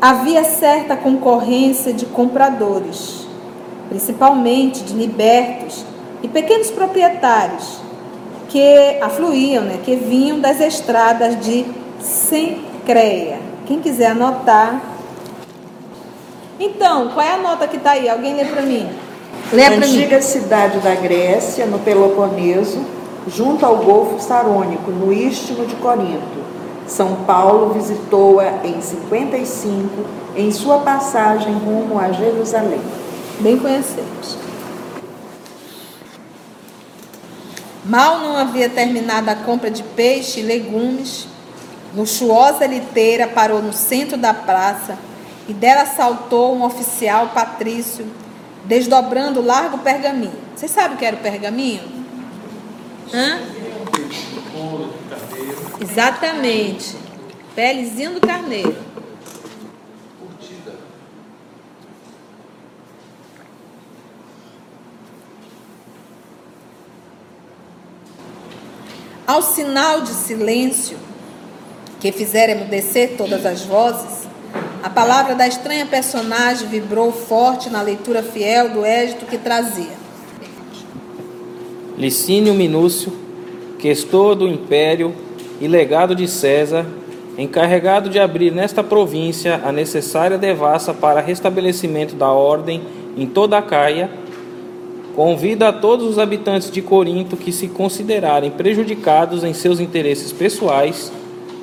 havia 0.00 0.42
certa 0.42 0.96
concorrência 0.96 1.92
de 1.92 2.06
compradores, 2.06 3.26
principalmente 3.88 4.82
de 4.82 4.94
libertos 4.94 5.84
e 6.22 6.28
pequenos 6.28 6.70
proprietários, 6.70 7.80
que 8.48 8.98
afluíam, 9.00 9.62
né, 9.62 9.78
que 9.84 9.94
vinham 9.94 10.40
das 10.40 10.60
estradas 10.60 11.38
de 11.38 11.64
Sencreia. 12.00 13.38
Quem 13.66 13.78
quiser 13.78 14.12
anotar. 14.12 14.80
Então, 16.58 17.10
qual 17.10 17.24
é 17.24 17.34
a 17.34 17.36
nota 17.36 17.68
que 17.68 17.76
está 17.76 17.92
aí? 17.92 18.08
Alguém 18.08 18.34
lê 18.34 18.44
para 18.46 18.62
mim? 18.62 18.88
Lê 19.52 19.64
para 19.64 19.76
mim. 19.76 19.84
Antiga 19.84 20.20
cidade 20.20 20.78
da 20.78 20.94
Grécia, 20.94 21.66
no 21.66 21.78
Peloponeso, 21.78 22.84
junto 23.26 23.64
ao 23.64 23.78
Golfo 23.78 24.20
Sarônico, 24.20 24.90
no 24.90 25.12
istmo 25.12 25.66
de 25.66 25.74
Corinto. 25.76 26.40
São 26.86 27.16
Paulo 27.24 27.72
visitou-a 27.72 28.66
em 28.66 28.80
55, 28.80 30.04
em 30.36 30.50
sua 30.50 30.78
passagem 30.78 31.52
rumo 31.52 31.98
a 31.98 32.10
Jerusalém. 32.10 32.80
Bem 33.40 33.58
conhecemos. 33.58 34.38
Mal 37.84 38.18
não 38.18 38.36
havia 38.36 38.68
terminado 38.68 39.30
a 39.30 39.34
compra 39.34 39.70
de 39.70 39.82
peixe 39.82 40.40
e 40.40 40.42
legumes, 40.42 41.26
luxuosa 41.94 42.66
liteira 42.66 43.26
parou 43.26 43.62
no 43.62 43.72
centro 43.72 44.16
da 44.16 44.34
praça 44.34 44.98
e 45.48 45.52
dela 45.52 45.86
saltou 45.86 46.54
um 46.54 46.62
oficial 46.62 47.28
patrício, 47.28 48.06
desdobrando 48.64 49.42
largo 49.42 49.78
pergaminho. 49.78 50.38
Vocês 50.54 50.70
sabem 50.70 50.96
o 50.96 50.98
que 50.98 51.04
era 51.04 51.16
o 51.16 51.20
pergaminho? 51.20 51.99
Hã? 53.12 53.40
Exatamente. 55.80 56.96
Pelezinho 57.54 58.14
do 58.14 58.20
carneiro. 58.20 58.76
Ao 69.26 69.42
sinal 69.42 70.00
de 70.00 70.10
silêncio, 70.10 70.98
que 72.00 72.10
fizera 72.10 72.50
emudecer 72.50 73.16
todas 73.16 73.46
as 73.46 73.62
vozes, 73.62 74.28
a 74.82 74.90
palavra 74.90 75.34
da 75.36 75.46
estranha 75.46 75.86
personagem 75.86 76.66
vibrou 76.66 77.12
forte 77.12 77.70
na 77.70 77.80
leitura 77.80 78.22
fiel 78.22 78.70
do 78.70 78.84
édito 78.84 79.26
que 79.26 79.38
trazia. 79.38 79.99
Licínio 82.00 82.54
Minúcio, 82.54 83.12
questor 83.78 84.34
do 84.34 84.48
império 84.48 85.12
e 85.60 85.68
legado 85.68 86.14
de 86.14 86.26
César, 86.26 86.86
encarregado 87.36 88.08
de 88.08 88.18
abrir 88.18 88.50
nesta 88.52 88.82
província 88.82 89.60
a 89.62 89.70
necessária 89.70 90.38
devassa 90.38 90.94
para 90.94 91.20
restabelecimento 91.20 92.14
da 92.14 92.32
ordem 92.32 92.80
em 93.18 93.26
toda 93.26 93.58
a 93.58 93.60
Caia, 93.60 94.08
convida 95.14 95.68
a 95.68 95.74
todos 95.74 96.06
os 96.06 96.18
habitantes 96.18 96.70
de 96.70 96.80
Corinto 96.80 97.36
que 97.36 97.52
se 97.52 97.68
considerarem 97.68 98.50
prejudicados 98.50 99.44
em 99.44 99.52
seus 99.52 99.78
interesses 99.78 100.32
pessoais 100.32 101.12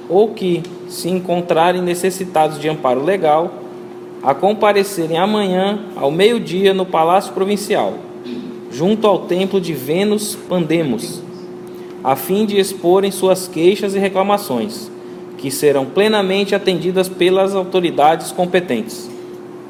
ou 0.07 0.35
que 0.35 0.61
se 0.87 1.09
encontrarem 1.09 1.81
necessitados 1.81 2.59
de 2.59 2.69
amparo 2.69 3.03
legal, 3.03 3.51
a 4.21 4.35
comparecerem 4.35 5.17
amanhã 5.17 5.79
ao 5.95 6.11
meio-dia 6.11 6.75
no 6.75 6.85
Palácio 6.85 7.33
Provincial, 7.33 7.95
junto 8.77 9.07
ao 9.07 9.25
templo 9.25 9.59
de 9.59 9.73
Vênus 9.73 10.35
Pandemos 10.35 11.23
a 12.03 12.15
fim 12.15 12.45
de 12.45 12.59
exporem 12.59 13.09
suas 13.09 13.47
queixas 13.47 13.95
e 13.95 13.99
reclamações, 13.99 14.89
que 15.35 15.49
serão 15.49 15.83
plenamente 15.87 16.53
atendidas 16.53 17.09
pelas 17.09 17.55
autoridades 17.55 18.31
competentes. 18.31 19.09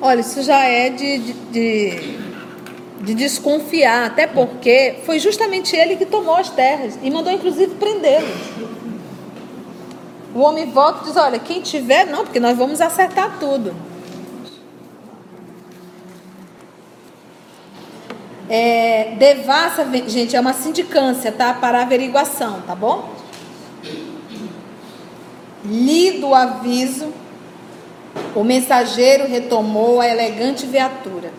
Olha, 0.01 0.19
isso 0.19 0.43
já 0.43 0.61
é 0.65 0.89
de, 0.89 1.19
de, 1.19 1.33
de, 1.51 2.17
de 3.01 3.13
desconfiar, 3.13 4.07
até 4.07 4.27
porque 4.27 4.95
foi 5.05 5.19
justamente 5.19 5.73
ele 5.73 5.95
que 5.95 6.05
tomou 6.05 6.35
as 6.35 6.49
terras 6.49 6.99
e 7.01 7.09
mandou 7.09 7.31
inclusive 7.31 7.75
prendê-lo. 7.75 8.27
O 10.35 10.41
homem 10.41 10.69
volta 10.69 11.03
e 11.03 11.07
diz: 11.07 11.15
Olha, 11.15 11.39
quem 11.39 11.61
tiver, 11.61 12.05
não, 12.05 12.25
porque 12.25 12.41
nós 12.41 12.57
vamos 12.57 12.81
acertar 12.81 13.39
tudo. 13.39 13.73
É, 18.49 19.15
devassa, 19.17 19.85
gente, 20.07 20.35
é 20.35 20.39
uma 20.39 20.53
sindicância, 20.53 21.31
tá? 21.31 21.53
Para 21.53 21.81
averiguação, 21.81 22.61
tá 22.65 22.73
bom? 22.73 23.09
Lido 25.65 26.29
o 26.29 26.35
aviso, 26.35 27.11
o 28.33 28.43
mensageiro 28.43 29.27
retomou 29.27 29.99
a 29.99 30.07
elegante 30.07 30.65
viatura, 30.65 31.31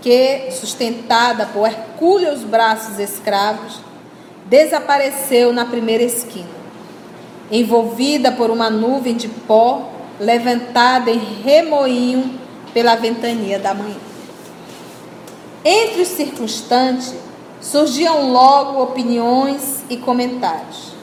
que, 0.00 0.50
sustentada 0.52 1.46
por 1.46 1.66
hercúleos 1.66 2.44
braços 2.44 2.98
escravos, 3.00 3.80
desapareceu 4.46 5.52
na 5.52 5.64
primeira 5.64 6.04
esquina. 6.04 6.60
Envolvida 7.50 8.30
por 8.30 8.50
uma 8.50 8.70
nuvem 8.70 9.16
de 9.16 9.28
pó, 9.28 9.90
levantada 10.20 11.10
em 11.10 11.18
remoinho 11.18 12.38
pela 12.72 12.94
ventania 12.94 13.58
da 13.58 13.74
manhã. 13.74 14.09
Entre 15.64 16.00
os 16.00 16.08
circunstantes 16.08 17.14
surgiam 17.60 18.32
logo 18.32 18.82
opiniões 18.82 19.84
e 19.90 19.96
comentários. 19.98 20.94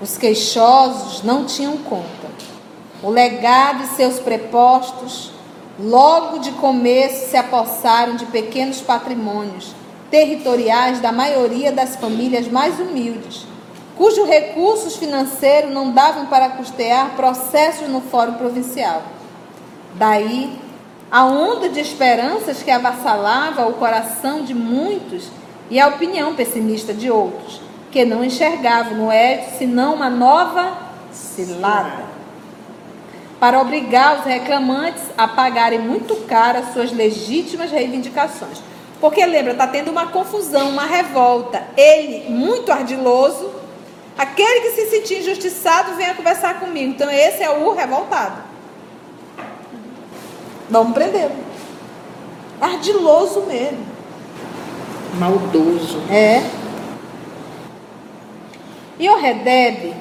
Os 0.00 0.16
queixosos 0.16 1.22
não 1.22 1.44
tinham 1.44 1.76
conta. 1.76 2.28
O 3.02 3.10
legado 3.10 3.84
e 3.84 3.86
seus 3.88 4.18
prepostos, 4.18 5.30
logo 5.78 6.38
de 6.38 6.52
começo 6.52 7.28
se 7.30 7.36
apossaram 7.36 8.16
de 8.16 8.24
pequenos 8.26 8.80
patrimônios 8.80 9.74
territoriais 10.10 11.00
da 11.00 11.12
maioria 11.12 11.70
das 11.70 11.96
famílias 11.96 12.48
mais 12.48 12.80
humildes, 12.80 13.46
cujos 13.94 14.26
recursos 14.26 14.96
financeiros 14.96 15.70
não 15.70 15.92
davam 15.92 16.26
para 16.26 16.48
custear 16.50 17.10
processos 17.14 17.88
no 17.88 18.00
Fórum 18.00 18.34
Provincial. 18.34 19.02
Daí, 19.94 20.58
a 21.10 21.24
onda 21.24 21.68
de 21.68 21.80
esperanças 21.80 22.62
que 22.62 22.70
avassalava 22.70 23.66
o 23.66 23.74
coração 23.74 24.42
de 24.42 24.54
muitos 24.54 25.28
e 25.70 25.80
a 25.80 25.88
opinião 25.88 26.34
pessimista 26.34 26.92
de 26.92 27.10
outros, 27.10 27.60
que 27.90 28.04
não 28.04 28.24
enxergavam 28.24 28.94
no 28.94 29.12
Edson 29.12 29.58
senão 29.58 29.94
uma 29.94 30.10
nova 30.10 30.76
cilada 31.10 32.08
para 33.40 33.60
obrigar 33.60 34.18
os 34.18 34.24
reclamantes 34.24 35.02
a 35.16 35.28
pagarem 35.28 35.78
muito 35.78 36.16
caro 36.26 36.58
as 36.58 36.72
suas 36.72 36.92
legítimas 36.92 37.70
reivindicações. 37.70 38.60
Porque 39.00 39.24
lembra, 39.24 39.52
está 39.52 39.66
tendo 39.66 39.90
uma 39.90 40.08
confusão, 40.08 40.70
uma 40.70 40.84
revolta. 40.84 41.62
Ele, 41.76 42.28
muito 42.30 42.72
ardiloso, 42.72 43.52
aquele 44.16 44.60
que 44.62 44.70
se 44.70 44.90
sentia 44.90 45.20
injustiçado, 45.20 45.94
venha 45.94 46.14
conversar 46.14 46.58
comigo. 46.58 46.90
Então, 46.90 47.08
esse 47.08 47.42
é 47.42 47.50
o 47.50 47.72
revoltado. 47.72 48.47
Vamos 50.70 50.92
prendê-lo. 50.92 51.36
Ardiloso 52.60 53.42
mesmo. 53.42 53.86
Maldoso. 55.18 56.00
É. 56.10 56.42
E 58.98 59.08
o 59.08 59.16
Redeb 59.16 59.94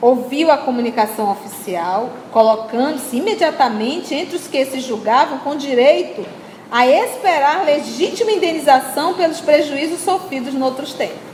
ouviu 0.00 0.50
a 0.50 0.58
comunicação 0.58 1.30
oficial, 1.30 2.10
colocando-se 2.30 3.16
imediatamente 3.16 4.14
entre 4.14 4.36
os 4.36 4.46
que 4.46 4.64
se 4.66 4.80
julgavam 4.80 5.38
com 5.38 5.56
direito 5.56 6.24
a 6.70 6.86
esperar 6.86 7.64
legítima 7.64 8.30
indenização 8.30 9.14
pelos 9.14 9.40
prejuízos 9.40 10.00
sofridos 10.00 10.54
noutros 10.54 10.92
tempos. 10.92 11.28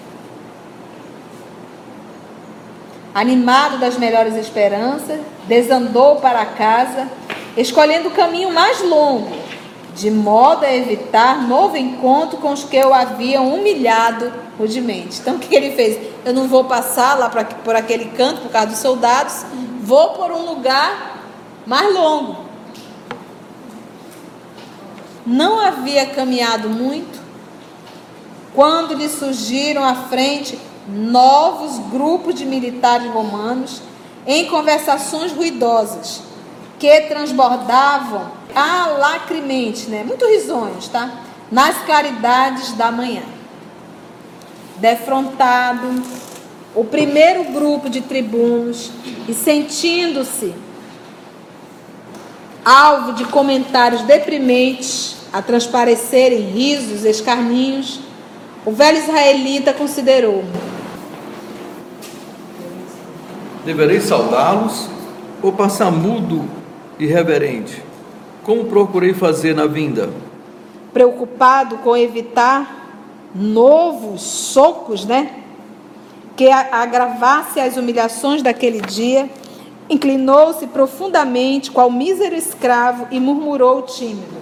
Animado 3.12 3.78
das 3.78 3.98
melhores 3.98 4.34
esperanças, 4.34 5.20
desandou 5.46 6.16
para 6.16 6.44
casa, 6.46 7.08
escolhendo 7.56 8.08
o 8.08 8.12
caminho 8.12 8.52
mais 8.52 8.82
longo, 8.82 9.30
de 9.94 10.10
modo 10.10 10.64
a 10.64 10.74
evitar 10.74 11.46
novo 11.46 11.76
encontro 11.76 12.38
com 12.38 12.52
os 12.52 12.64
que 12.64 12.82
o 12.82 12.92
haviam 12.92 13.54
humilhado 13.54 14.32
rudemente. 14.58 15.20
Então, 15.20 15.36
o 15.36 15.38
que 15.38 15.54
ele 15.54 15.72
fez? 15.72 15.98
Eu 16.24 16.32
não 16.32 16.48
vou 16.48 16.64
passar 16.64 17.18
lá 17.18 17.28
pra, 17.28 17.44
por 17.44 17.76
aquele 17.76 18.06
canto 18.06 18.40
por 18.40 18.50
causa 18.50 18.68
dos 18.68 18.78
soldados, 18.78 19.44
vou 19.80 20.10
por 20.10 20.32
um 20.32 20.46
lugar 20.46 21.22
mais 21.64 21.94
longo. 21.94 22.44
Não 25.24 25.60
havia 25.60 26.06
caminhado 26.06 26.68
muito 26.68 27.22
quando 28.54 28.94
lhe 28.94 29.08
surgiram 29.08 29.82
à 29.82 29.94
frente 29.94 30.58
novos 30.86 31.78
grupos 31.90 32.34
de 32.34 32.44
militares 32.44 33.10
romanos 33.10 33.80
em 34.26 34.46
conversações 34.46 35.32
ruidosas 35.32 36.33
que 36.84 37.00
transbordavam 37.08 38.30
alacremente, 38.54 39.88
né? 39.88 40.04
Muito 40.04 40.26
risonhos, 40.26 40.86
tá? 40.86 41.18
Nas 41.50 41.78
claridades 41.78 42.74
da 42.74 42.92
manhã. 42.92 43.22
Defrontado, 44.76 46.02
o 46.74 46.84
primeiro 46.84 47.44
grupo 47.44 47.88
de 47.88 48.02
tribunos 48.02 48.90
e 49.26 49.32
sentindo-se 49.32 50.54
alvo 52.62 53.14
de 53.14 53.24
comentários 53.24 54.02
deprimentes 54.02 55.16
a 55.32 55.40
transparecerem 55.40 56.50
risos, 56.50 57.06
escarninhos, 57.06 57.98
o 58.66 58.72
velho 58.72 58.98
israelita 58.98 59.72
considerou: 59.72 60.44
Deverei 63.64 64.02
saudá-los 64.02 64.86
ou 65.42 65.50
passar 65.50 65.90
mudo 65.90 66.62
e 66.98 67.06
reverente, 67.06 67.82
como 68.42 68.64
procurei 68.64 69.14
fazer 69.14 69.54
na 69.54 69.66
vinda? 69.66 70.10
preocupado 70.94 71.78
com 71.78 71.96
evitar 71.96 72.86
novos 73.34 74.22
socos, 74.22 75.04
né? 75.04 75.40
Que 76.36 76.48
agravasse 76.48 77.58
as 77.58 77.76
humilhações 77.76 78.42
daquele 78.42 78.80
dia, 78.80 79.28
inclinou-se 79.90 80.66
profundamente 80.68 81.70
qual 81.70 81.90
mísero 81.90 82.34
escravo 82.34 83.08
e 83.10 83.18
murmurou 83.18 83.82
tímido: 83.82 84.36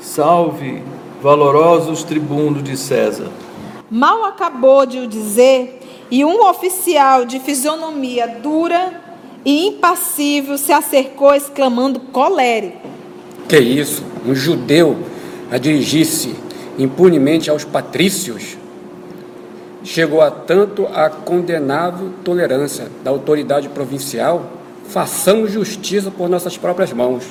Salve, 0.00 0.82
valorosos 1.22 2.04
tribunos 2.04 2.62
de 2.62 2.76
César. 2.76 3.30
Mal 3.90 4.24
acabou 4.24 4.84
de 4.84 4.98
o 4.98 5.06
dizer, 5.06 5.80
e 6.10 6.24
um 6.24 6.46
oficial 6.46 7.24
de 7.24 7.40
fisionomia 7.40 8.28
dura 8.28 9.07
e 9.48 9.68
impassível 9.68 10.58
se 10.58 10.74
acercou, 10.74 11.34
exclamando 11.34 11.98
colérico: 11.98 12.86
Que 13.48 13.58
isso? 13.58 14.04
Um 14.26 14.34
judeu 14.34 14.98
a 15.50 15.56
dirigir-se 15.56 16.36
impunemente 16.78 17.48
aos 17.48 17.64
patrícios? 17.64 18.58
Chegou 19.82 20.20
a 20.20 20.30
tanto 20.30 20.86
a 20.88 21.08
condenável 21.08 22.12
tolerância 22.22 22.90
da 23.02 23.10
autoridade 23.10 23.70
provincial? 23.70 24.50
Façamos 24.86 25.50
justiça 25.50 26.10
por 26.10 26.28
nossas 26.28 26.58
próprias 26.58 26.92
mãos. 26.92 27.24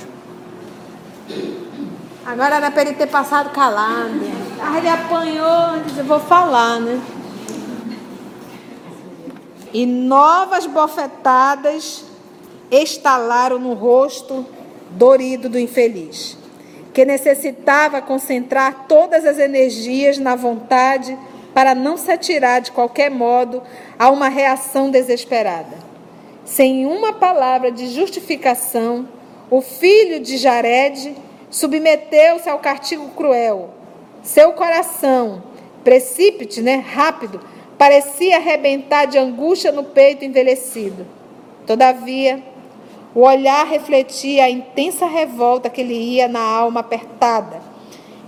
Agora 2.26 2.56
era 2.56 2.72
para 2.72 2.82
ele 2.82 2.94
ter 2.94 3.08
passado 3.08 3.52
calado. 3.52 4.20
Aí 4.60 4.78
ele 4.80 4.90
apanhou, 4.90 5.84
disse, 5.86 6.00
eu 6.00 6.06
vou 6.06 6.20
falar, 6.20 6.80
né? 6.80 7.00
E 9.72 9.86
novas 9.86 10.66
bofetadas 10.66 12.07
estalaram 12.72 13.60
no 13.60 13.74
rosto 13.74 14.46
dorido 14.92 15.50
do 15.50 15.60
infeliz, 15.60 16.38
que 16.94 17.06
necessitava 17.06 18.02
concentrar 18.02 18.86
todas 18.88 19.26
as 19.26 19.38
energias 19.38 20.18
na 20.18 20.36
vontade 20.36 21.18
para 21.54 21.74
não 21.74 21.98
se 21.98 22.12
atirar 22.12 22.62
de 22.62 22.72
qualquer 22.72 23.10
modo 23.10 23.64
a 23.98 24.10
uma 24.10 24.30
reação 24.30 24.90
desesperada. 24.92 25.78
Sem 26.46 26.86
uma 26.86 27.14
palavra 27.14 27.72
de 27.72 27.88
justificação, 27.88 29.08
o 29.50 29.62
filho 29.62 30.20
de 30.20 30.38
Jared 30.38 31.16
submeteu-se 31.50 32.50
ao 32.50 32.60
castigo 32.60 33.10
cruel. 33.10 33.70
Seu 34.22 34.54
coração, 34.54 35.44
precípite, 35.84 36.62
né, 36.62 36.76
rápido, 36.76 37.40
parecia 37.78 38.38
arrebentar 38.38 39.06
de 39.06 39.18
angústia 39.18 39.72
no 39.72 39.84
peito 39.84 40.26
envelhecido. 40.26 41.06
Todavia, 41.66 42.44
o 43.18 43.22
olhar 43.22 43.66
refletia 43.66 44.44
a 44.44 44.50
intensa 44.52 45.08
revolta 45.08 45.72
que 45.72 45.82
lhe 45.82 45.96
ia 45.96 46.28
na 46.28 46.40
alma 46.40 46.82
apertada. 46.82 47.60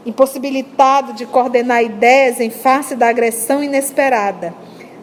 Impossibilitado 0.03 1.13
de 1.13 1.27
coordenar 1.27 1.83
ideias 1.83 2.39
em 2.39 2.49
face 2.49 2.95
da 2.95 3.07
agressão 3.07 3.63
inesperada, 3.63 4.51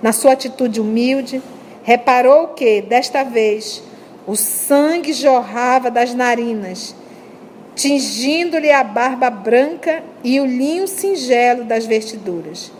na 0.02 0.10
sua 0.12 0.32
atitude 0.32 0.80
humilde, 0.80 1.40
reparou 1.84 2.48
que, 2.48 2.82
desta 2.82 3.22
vez, 3.22 3.80
o 4.26 4.34
sangue 4.34 5.12
jorrava 5.12 5.88
das 5.88 6.12
narinas, 6.12 6.92
tingindo-lhe 7.76 8.72
a 8.72 8.82
barba 8.82 9.30
branca 9.30 10.02
e 10.24 10.40
o 10.40 10.46
linho 10.46 10.88
singelo 10.88 11.62
das 11.62 11.86
vestiduras. 11.86 12.72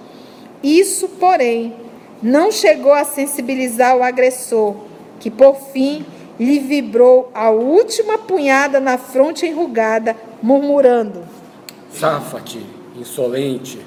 Isso, 0.60 1.06
porém, 1.20 1.72
não 2.20 2.50
chegou 2.50 2.92
a 2.92 3.04
sensibilizar 3.04 3.96
o 3.96 4.02
agressor, 4.02 4.74
que 5.20 5.30
por 5.30 5.54
fim 5.72 6.04
lhe 6.38 6.58
vibrou 6.58 7.30
a 7.34 7.50
última 7.50 8.18
punhada 8.18 8.80
na 8.80 8.98
fronte 8.98 9.46
enrugada, 9.46 10.16
murmurando: 10.42 11.24
Safa-te, 11.92 12.64
insolente. 12.96 13.78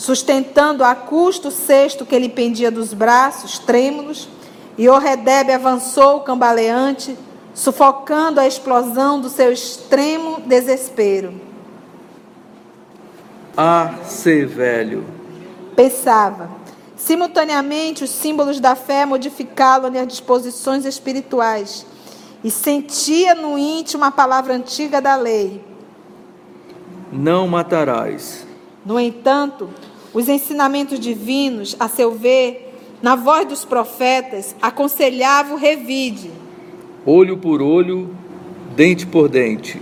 sustentando 0.00 0.82
a 0.82 0.94
custo 0.94 1.48
o 1.48 1.50
cesto 1.50 2.06
que 2.06 2.18
lhe 2.18 2.30
pendia 2.30 2.70
dos 2.70 2.94
braços, 2.94 3.58
trêmulos, 3.58 4.30
e 4.78 4.88
Orredebe 4.88 5.52
avançou 5.52 6.20
cambaleante, 6.20 7.16
sufocando 7.52 8.40
a 8.40 8.46
explosão 8.46 9.20
do 9.20 9.28
seu 9.28 9.52
extremo 9.52 10.40
desespero. 10.46 11.34
Ah, 13.56 13.94
ser 14.04 14.46
velho. 14.46 15.04
Pensava. 15.74 16.50
Simultaneamente, 16.96 18.04
os 18.04 18.10
símbolos 18.10 18.60
da 18.60 18.74
fé 18.74 19.06
modificavam-lhe 19.06 19.98
as 19.98 20.06
disposições 20.06 20.84
espirituais 20.84 21.86
e 22.44 22.50
sentia 22.50 23.34
no 23.34 23.58
íntimo 23.58 24.04
a 24.04 24.10
palavra 24.10 24.54
antiga 24.54 25.00
da 25.00 25.16
lei. 25.16 25.62
Não 27.12 27.48
matarás. 27.48 28.46
No 28.84 29.00
entanto, 29.00 29.68
os 30.12 30.28
ensinamentos 30.28 30.98
divinos, 30.98 31.76
a 31.78 31.88
seu 31.88 32.12
ver, 32.12 32.74
na 33.02 33.16
voz 33.16 33.46
dos 33.46 33.64
profetas, 33.64 34.54
aconselhava 34.60 35.54
o 35.54 35.56
revide. 35.56 36.30
Olho 37.04 37.38
por 37.38 37.62
olho, 37.62 38.14
dente 38.76 39.06
por 39.06 39.28
dente. 39.28 39.80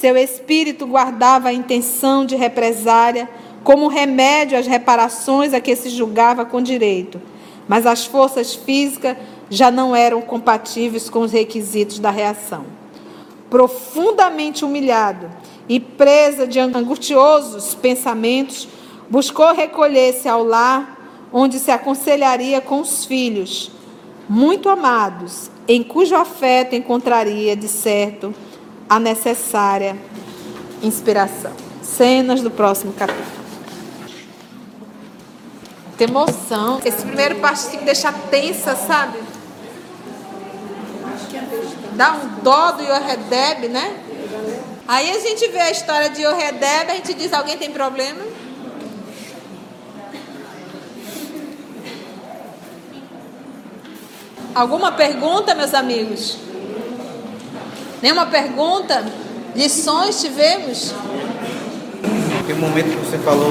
Seu 0.00 0.16
espírito 0.16 0.86
guardava 0.86 1.50
a 1.50 1.52
intenção 1.52 2.24
de 2.24 2.34
represária 2.34 3.28
como 3.62 3.86
remédio 3.86 4.58
às 4.58 4.66
reparações 4.66 5.52
a 5.52 5.60
que 5.60 5.76
se 5.76 5.90
julgava 5.90 6.42
com 6.42 6.62
direito, 6.62 7.20
mas 7.68 7.84
as 7.84 8.06
forças 8.06 8.54
físicas 8.54 9.14
já 9.50 9.70
não 9.70 9.94
eram 9.94 10.22
compatíveis 10.22 11.10
com 11.10 11.18
os 11.18 11.32
requisitos 11.32 11.98
da 11.98 12.10
reação. 12.10 12.64
Profundamente 13.50 14.64
humilhado 14.64 15.30
e 15.68 15.78
presa 15.78 16.46
de 16.46 16.58
angustiosos 16.58 17.74
pensamentos, 17.74 18.66
buscou 19.10 19.52
recolher-se 19.52 20.26
ao 20.30 20.42
lar 20.42 21.28
onde 21.30 21.58
se 21.58 21.70
aconselharia 21.70 22.62
com 22.62 22.80
os 22.80 23.04
filhos, 23.04 23.70
muito 24.26 24.70
amados, 24.70 25.50
em 25.68 25.82
cujo 25.82 26.16
afeto 26.16 26.74
encontraria, 26.74 27.54
de 27.54 27.68
certo, 27.68 28.34
a 28.90 28.98
necessária 28.98 29.96
inspiração. 30.82 31.52
Cenas 31.80 32.42
do 32.42 32.50
próximo 32.50 32.92
capítulo. 32.92 33.40
Tem 35.96 36.08
emoção. 36.08 36.80
Esse 36.84 37.04
primeiro 37.04 37.36
pastinho 37.36 37.84
deixa 37.84 38.10
tensa, 38.10 38.74
sabe? 38.74 39.18
Dá 41.92 42.14
um 42.14 42.42
dó 42.42 42.72
do 42.72 42.82
Yoredeb, 42.82 43.68
né? 43.68 43.96
Aí 44.88 45.08
a 45.12 45.20
gente 45.20 45.46
vê 45.48 45.60
a 45.60 45.70
história 45.70 46.10
de 46.10 46.22
Yoredeb, 46.22 46.90
a 46.90 46.94
gente 46.94 47.14
diz, 47.14 47.32
alguém 47.32 47.56
tem 47.56 47.70
problema? 47.70 48.24
Alguma 54.52 54.90
pergunta, 54.90 55.54
meus 55.54 55.74
amigos? 55.74 56.49
Nenhuma 58.02 58.26
pergunta? 58.26 59.04
Lições 59.54 60.20
tivemos? 60.20 60.94
Aquele 62.40 62.58
momento 62.58 62.96
que 62.96 63.06
você 63.06 63.18
falou 63.18 63.50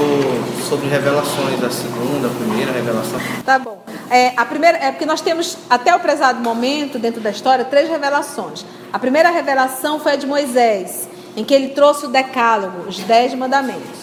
sobre 0.67 0.87
revelações, 0.87 1.63
a 1.63 1.69
segunda, 1.69 2.27
a 2.27 2.31
primeira 2.31 2.71
revelação. 2.71 3.19
Tá 3.45 3.59
bom. 3.59 3.81
É, 4.09 4.33
a 4.35 4.43
primeira, 4.45 4.77
é 4.77 4.91
porque 4.91 5.05
nós 5.05 5.21
temos, 5.21 5.55
até 5.69 5.95
o 5.95 5.99
prezado 5.99 6.41
momento, 6.41 6.97
dentro 6.97 7.21
da 7.21 7.29
história, 7.29 7.63
três 7.63 7.87
revelações. 7.87 8.65
A 8.91 8.97
primeira 8.97 9.29
revelação 9.29 9.99
foi 9.99 10.13
a 10.13 10.15
de 10.15 10.25
Moisés, 10.25 11.07
em 11.37 11.43
que 11.43 11.53
ele 11.53 11.69
trouxe 11.69 12.07
o 12.07 12.09
decálogo, 12.09 12.89
os 12.89 12.97
dez 12.99 13.35
mandamentos. 13.35 13.99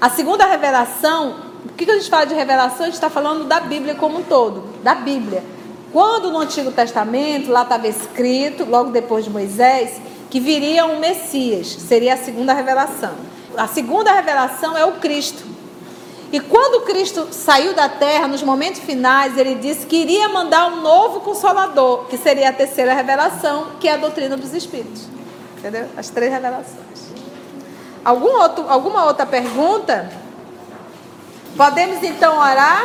A 0.00 0.08
segunda 0.08 0.46
revelação, 0.46 1.36
o 1.66 1.68
que 1.68 1.88
a 1.88 1.94
gente 1.94 2.08
fala 2.08 2.24
de 2.24 2.34
revelação? 2.34 2.80
A 2.80 2.86
gente 2.86 2.94
está 2.94 3.10
falando 3.10 3.44
da 3.44 3.60
Bíblia 3.60 3.94
como 3.94 4.20
um 4.20 4.22
todo, 4.22 4.64
da 4.82 4.94
Bíblia. 4.94 5.44
Quando 5.92 6.30
no 6.30 6.38
Antigo 6.38 6.72
Testamento, 6.72 7.50
lá 7.50 7.62
estava 7.62 7.86
escrito, 7.86 8.64
logo 8.64 8.90
depois 8.90 9.24
de 9.24 9.30
Moisés, 9.30 10.00
que 10.30 10.40
viria 10.40 10.86
um 10.86 10.98
Messias, 10.98 11.66
seria 11.66 12.14
a 12.14 12.16
segunda 12.16 12.54
revelação. 12.54 13.12
A 13.56 13.66
segunda 13.66 14.10
revelação 14.12 14.74
é 14.74 14.84
o 14.86 14.92
Cristo. 14.92 15.52
E 16.32 16.40
quando 16.40 16.86
Cristo 16.86 17.28
saiu 17.30 17.74
da 17.74 17.90
terra, 17.90 18.26
nos 18.26 18.42
momentos 18.42 18.80
finais, 18.80 19.36
ele 19.36 19.56
disse 19.56 19.84
que 19.84 19.96
iria 19.96 20.30
mandar 20.30 20.72
um 20.72 20.80
novo 20.80 21.20
consolador, 21.20 22.06
que 22.06 22.16
seria 22.16 22.48
a 22.48 22.52
terceira 22.54 22.94
revelação, 22.94 23.72
que 23.78 23.86
é 23.86 23.92
a 23.92 23.96
doutrina 23.98 24.34
dos 24.34 24.54
Espíritos. 24.54 25.02
Entendeu? 25.58 25.86
As 25.94 26.08
três 26.08 26.32
revelações. 26.32 27.12
Algum 28.02 28.40
outro, 28.40 28.64
alguma 28.66 29.04
outra 29.04 29.26
pergunta? 29.26 30.10
Podemos 31.54 32.02
então 32.02 32.38
orar? 32.38 32.82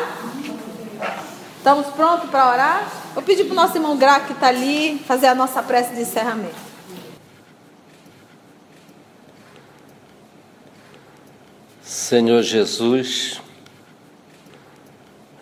Estamos 1.67 1.87
prontos 1.87 2.29
para 2.29 2.49
orar? 2.49 2.91
Vou 3.13 3.21
pedir 3.21 3.43
para 3.43 3.51
o 3.51 3.55
nosso 3.55 3.75
irmão 3.75 3.97
Graco 3.97 4.27
que 4.27 4.31
está 4.31 4.47
ali 4.47 4.99
fazer 4.99 5.27
a 5.27 5.35
nossa 5.35 5.61
prece 5.61 5.93
de 5.93 5.99
encerramento. 5.99 6.55
Senhor 11.81 12.41
Jesus, 12.41 13.41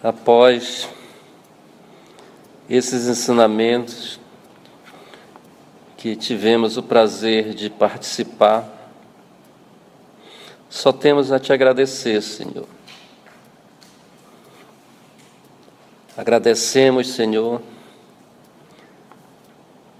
após 0.02 0.90
esses 2.68 3.08
ensinamentos 3.08 4.20
que 5.96 6.16
tivemos 6.16 6.76
o 6.76 6.82
prazer 6.82 7.54
de 7.54 7.70
participar, 7.70 8.68
só 10.72 10.92
temos 10.92 11.32
a 11.32 11.40
te 11.40 11.54
agradecer, 11.54 12.20
Senhor. 12.24 12.75
Agradecemos, 16.18 17.10
Senhor, 17.10 17.62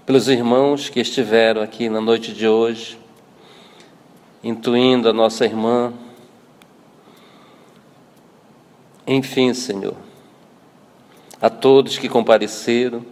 pelos 0.06 0.28
irmãos 0.28 0.88
que 0.88 0.98
estiveram 0.98 1.60
aqui 1.60 1.90
na 1.90 2.00
noite 2.00 2.32
de 2.32 2.48
hoje, 2.48 2.98
intuindo 4.42 5.10
a 5.10 5.12
nossa 5.12 5.44
irmã. 5.44 5.92
Enfim, 9.06 9.52
Senhor, 9.52 9.94
a 11.38 11.50
todos 11.50 11.98
que 11.98 12.08
compareceram 12.08 13.04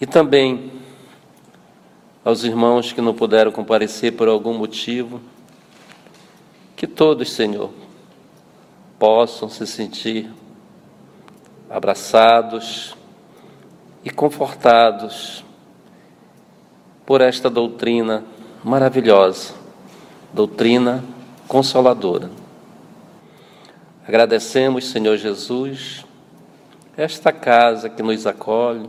e 0.00 0.06
também 0.06 0.72
aos 2.24 2.44
irmãos 2.44 2.94
que 2.94 3.02
não 3.02 3.12
puderam 3.12 3.52
comparecer 3.52 4.12
por 4.12 4.26
algum 4.26 4.56
motivo, 4.56 5.20
que 6.74 6.86
todos, 6.86 7.30
Senhor, 7.30 7.70
possam 8.98 9.50
se 9.50 9.66
sentir 9.66 10.30
abraçados 11.70 12.96
e 14.04 14.10
confortados 14.10 15.44
por 17.04 17.20
esta 17.20 17.48
doutrina 17.48 18.24
maravilhosa, 18.62 19.54
doutrina 20.32 21.04
consoladora. 21.46 22.30
Agradecemos, 24.06 24.86
Senhor 24.86 25.16
Jesus, 25.16 26.04
esta 26.96 27.32
casa 27.32 27.88
que 27.88 28.02
nos 28.02 28.26
acolhe 28.26 28.88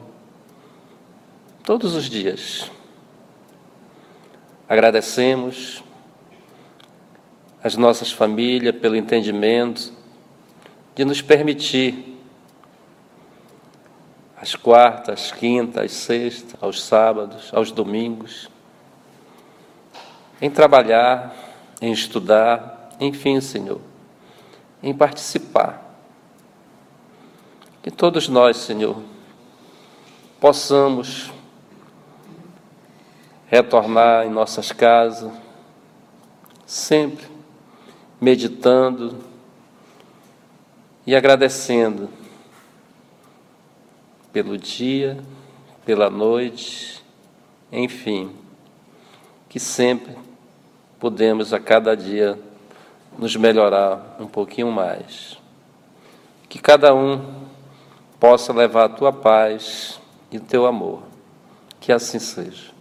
todos 1.63 1.95
os 1.95 2.09
dias. 2.09 2.71
Agradecemos 4.69 5.83
as 7.63 7.75
nossas 7.75 8.11
famílias 8.11 8.75
pelo 8.75 8.95
entendimento 8.95 9.91
de 10.95 11.03
nos 11.03 11.21
permitir 11.21 12.16
às 14.39 14.55
quartas, 14.55 15.31
quintas, 15.31 15.91
sextas, 15.91 16.55
aos 16.61 16.83
sábados, 16.83 17.51
aos 17.51 17.71
domingos, 17.71 18.49
em 20.39 20.49
trabalhar, 20.49 21.35
em 21.81 21.91
estudar, 21.91 22.91
enfim, 22.99 23.41
Senhor, 23.41 23.81
em 24.83 24.93
participar. 24.93 25.83
Que 27.81 27.89
todos 27.89 28.29
nós, 28.29 28.57
Senhor, 28.57 29.01
possamos 30.39 31.31
retornar 33.47 34.27
em 34.27 34.29
nossas 34.29 34.71
casas, 34.71 35.31
sempre 36.65 37.25
meditando 38.21 39.17
e 41.07 41.15
agradecendo 41.15 42.09
pelo 44.43 44.55
dia, 44.55 45.17
pela 45.83 46.11
noite, 46.11 47.03
enfim, 47.71 48.35
que 49.49 49.59
sempre 49.59 50.15
podemos 50.99 51.53
a 51.53 51.59
cada 51.59 51.97
dia 51.97 52.37
nos 53.17 53.35
melhorar 53.35 54.15
um 54.19 54.27
pouquinho 54.27 54.71
mais. 54.71 55.39
Que 56.47 56.59
cada 56.59 56.93
um 56.93 57.47
possa 58.19 58.53
levar 58.53 58.85
a 58.85 58.89
tua 58.89 59.11
paz 59.11 59.99
e 60.31 60.37
o 60.37 60.41
teu 60.41 60.67
amor. 60.67 61.01
Que 61.79 61.91
assim 61.91 62.19
seja. 62.19 62.76